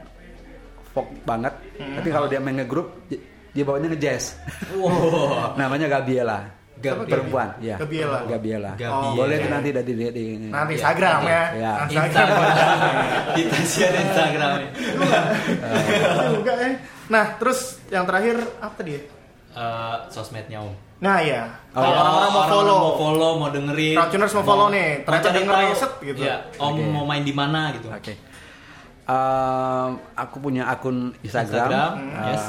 [0.91, 4.35] folk banget, tapi kalau dia main ngegrup di- dia bawanya ngejazz.
[4.75, 5.55] Wow.
[5.61, 6.51] Namanya Gabriela.
[6.81, 7.07] Gabriela.
[7.07, 7.77] Perempuan, ya.
[7.77, 8.19] Gabriela.
[8.25, 8.73] Gabriela.
[8.73, 9.13] Gabriela.
[9.13, 11.31] Boleh tuh nanti dari di, di Nanti Iya, Instagram iya.
[11.31, 11.43] ya.
[11.53, 11.73] Ya.
[11.87, 12.43] Instagram.
[13.37, 14.69] Kita share Instagramnya.
[16.33, 16.71] juga ya.
[17.07, 19.20] Nah, terus yang terakhir apa tadi?
[19.51, 19.59] Ya?
[19.59, 20.73] Eh, sosmednya Om.
[21.01, 21.49] Nah, ya.
[21.73, 21.99] Oh, Kalau iya.
[21.99, 22.77] orang-orang mau follow.
[22.79, 23.97] mau follow, mau dengerin.
[23.97, 26.21] Crowdtuners mau follow nih, ternyata denger ya, set, gitu.
[26.21, 26.83] Iya, Om Oke.
[26.87, 27.89] mau main di mana gitu.
[27.89, 28.15] Oke.
[29.03, 32.45] Em, aku punya akun Instagram, Instagram, eh, yes.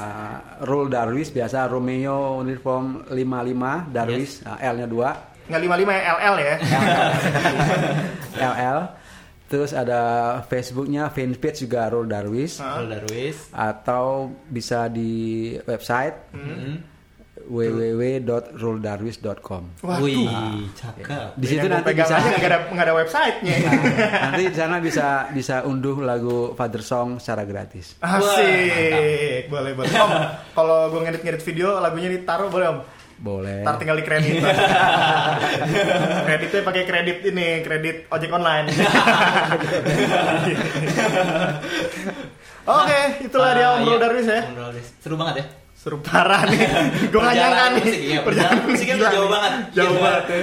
[0.61, 6.55] Rule Darwis biasa Romeo uniform 55 Darwis eh, L-nya 2 Nggak 55 ya, LL ya.
[8.53, 8.79] LL.
[9.49, 10.01] Terus ada
[10.45, 12.61] Facebooknya fanpage juga Rule Darwis.
[12.61, 13.37] Rul Darwis.
[13.51, 16.90] atau bisa di website Hmm.
[17.51, 19.83] www.ruledarwis.com.
[19.83, 19.99] Waduh.
[19.99, 20.31] Wih,
[20.71, 21.35] cakep.
[21.35, 23.55] Di situ nanti bisa nggak ada nggak ada websitenya.
[24.31, 27.99] nanti di sana bisa bisa unduh lagu Father Song secara gratis.
[27.99, 29.91] Asik, boleh boleh.
[29.91, 30.11] Om,
[30.55, 32.79] kalau gue ngedit-ngedit video lagunya ditaruh boleh om.
[33.21, 33.61] Boleh.
[33.61, 34.41] Ntar tinggal di kredit.
[36.25, 38.73] Kreditnya pakai kredit ini, kredit ojek online.
[42.65, 43.97] Oke, itulah dia Ah, Om iya.
[43.97, 44.41] Darwis ya.
[44.41, 44.87] Om Darwis.
[45.01, 45.45] Seru banget ya.
[45.81, 46.61] Seru parah nih.
[47.11, 47.81] Gue gak nyangka nih.
[47.81, 49.31] musik, iya, perjalanan musiknya jauh nih.
[49.33, 49.51] banget.
[49.73, 49.97] Jauh Iya.
[49.99, 50.41] banget ya.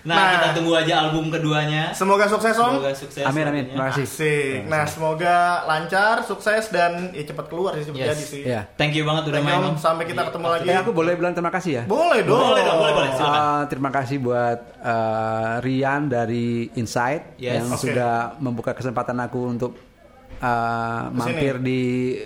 [0.00, 0.28] Nah, Nah.
[0.32, 1.92] kita tunggu aja album keduanya.
[1.92, 2.72] Semoga sukses Om.
[2.74, 3.20] Semoga sukses.
[3.20, 3.68] Amin amin.
[3.68, 3.76] tentunya.
[3.76, 4.06] Terima kasih.
[4.08, 4.58] Asik.
[4.64, 8.08] Nah, semoga lancar, sukses dan ya cepat keluar sih cepat Yes.
[8.10, 8.42] jadi sih.
[8.42, 8.60] Iya.
[8.74, 9.76] Thank you banget udah Thank main Om.
[9.76, 10.66] Sampai kita ketemu lagi.
[10.66, 11.82] Eh, aku boleh bilang terima kasih ya.
[11.84, 12.40] Boleh dong.
[12.42, 13.10] Boleh dong, boleh, boleh.
[13.12, 13.36] Silakan.
[13.36, 17.52] Uh, terima kasih buat uh, Rian dari Insight Yes.
[17.54, 17.80] yang Oke.
[17.84, 19.72] sudah membuka kesempatan aku untuk
[20.40, 21.80] uh, mampir di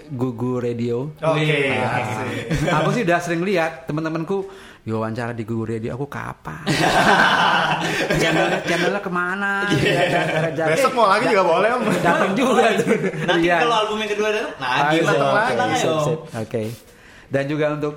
[0.09, 1.13] Gugu Radio.
[1.17, 1.39] Oke.
[1.41, 1.75] Wih.
[1.75, 2.71] asik.
[2.73, 4.47] aku sih udah sering lihat teman-temanku
[4.83, 6.65] "Yo, wawancara di Gugu Radio aku kapan?
[8.21, 9.67] channelnya channelnya ke mana?
[9.69, 11.83] Gara-gara jadi- Besok mau lagi juga boleh Om.
[12.01, 12.63] datang juga.
[12.71, 13.61] Nanti Rian.
[13.61, 16.15] kalau album yang kedua datang, Ah, datang oke, lagi.
[16.39, 16.63] Oke.
[17.27, 17.95] Dan juga untuk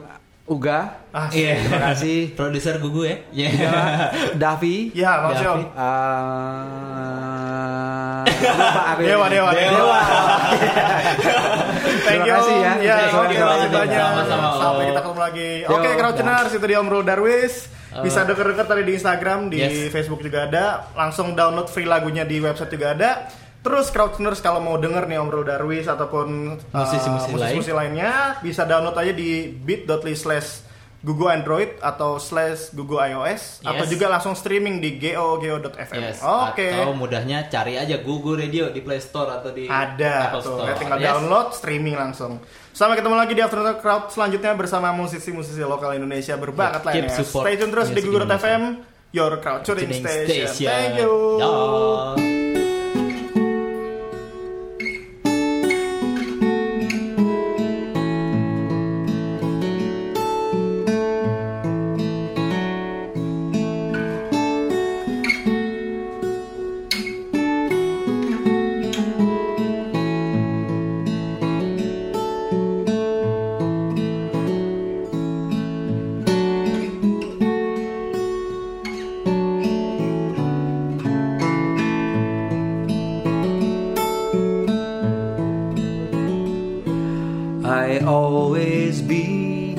[0.48, 1.60] Uga, Ah, Iya.
[1.60, 2.18] terima kasih.
[2.40, 3.18] Produser Gugu ya.
[3.36, 3.50] Iya.
[3.52, 3.72] Ya,
[4.42, 4.96] Davi.
[4.96, 5.36] Ya, Bang.
[5.36, 5.60] Syom.
[5.76, 6.64] Ah,
[8.24, 9.08] lupa aku ya.
[9.12, 9.98] Dewa, dewa, dewa.
[12.06, 12.34] Thank Terima you.
[12.34, 12.74] kasih ya.
[12.80, 13.70] Ya, Terima oke, makasih banget.
[13.74, 14.00] banyak.
[14.00, 14.48] Sama-sama.
[14.58, 15.66] Sampai kita ketemu lagi.
[15.68, 17.56] Oke, Croucheners, itu dia Om Rul Darwis.
[17.98, 19.90] Bisa Uh, denger-denger tadi di Instagram, di yes.
[19.90, 20.86] Facebook juga ada.
[20.94, 23.26] Langsung download free lagunya di website juga ada.
[23.60, 28.64] Terus Croucheners kalau mau denger nih Om Rul Darwis ataupun uh, Musisi-musisi musisi lainnya bisa
[28.64, 30.64] download aja di bit.ly slash
[30.98, 33.92] Google Android atau slash Google iOS atau Yes.
[33.92, 35.94] juga langsung streaming di go.go.fm.
[35.94, 36.20] Yes.
[36.26, 36.74] Oke.
[36.74, 40.68] Atau mudahnya cari aja Gugu Radio di Play Store atau di Ada Apple tuh, Store.
[40.68, 41.06] ya tinggal Yes.
[41.06, 42.42] download, streaming langsung.
[42.74, 47.14] Sampai ketemu lagi di Afternoon Crowd selanjutnya bersama musisi-musisi lokal Indonesia berbakat lainnya.
[47.14, 48.62] Stay tune terus di music Google.fm,
[49.14, 50.66] your crowd tuning Tuning station.
[50.66, 52.37] Thank you.
[87.68, 89.76] I always be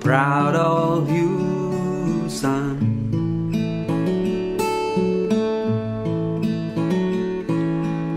[0.00, 2.78] proud of you, son.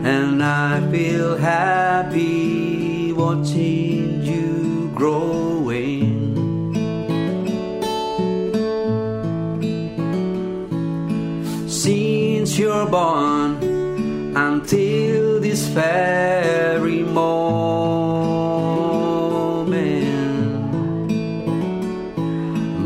[0.06, 1.81] And I feel happy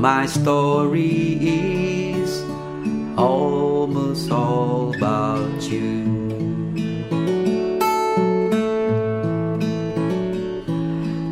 [0.05, 2.43] My story is
[3.17, 6.05] almost all about you.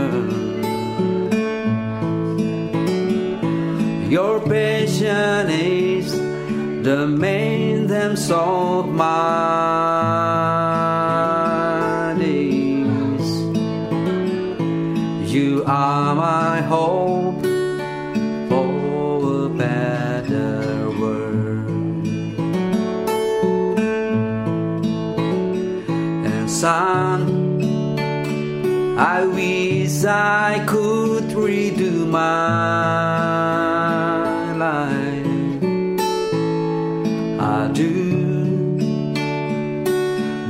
[4.11, 6.11] Your passion is
[6.83, 9.07] the main themes of my
[12.19, 13.29] days.
[15.33, 17.41] You are my hope
[18.49, 21.95] for a better world.
[26.27, 27.21] And son,
[28.99, 33.10] I wish I could redo my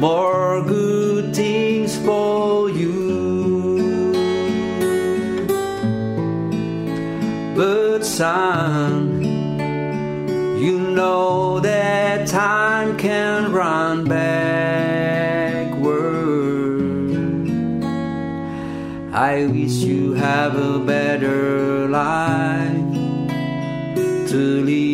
[0.01, 4.11] more good things for you.
[7.55, 9.21] But son,
[10.59, 14.31] you know that time can run backward.
[19.13, 22.95] I wish you have a better life
[24.31, 24.90] to live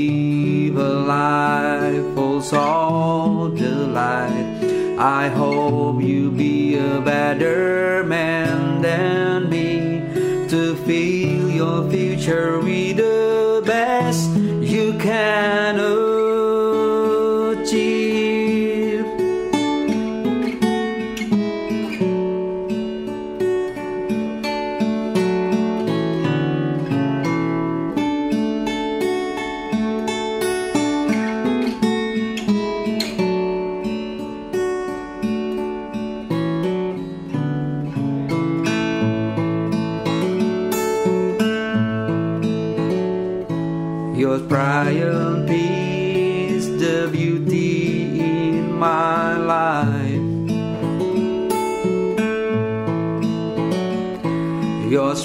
[4.99, 10.01] I hope you be a better man than me
[10.49, 15.79] to fill your future with the best you can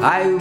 [0.04, 0.33] I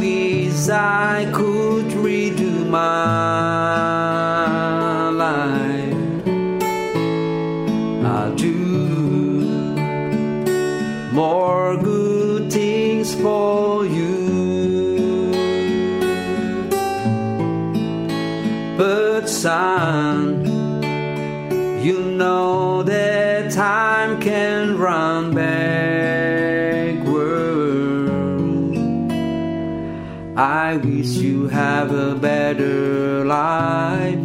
[31.82, 34.24] have a better life,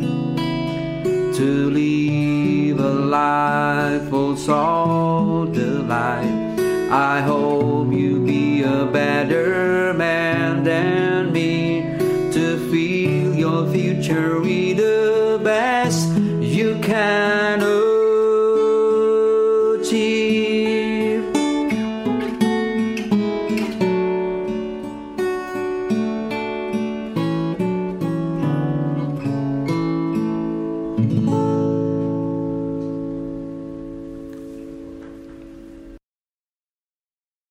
[1.37, 6.59] to live a life full of delight.
[6.91, 11.81] I hope you be a better man than me,
[12.31, 17.36] to feel your future with the best you can.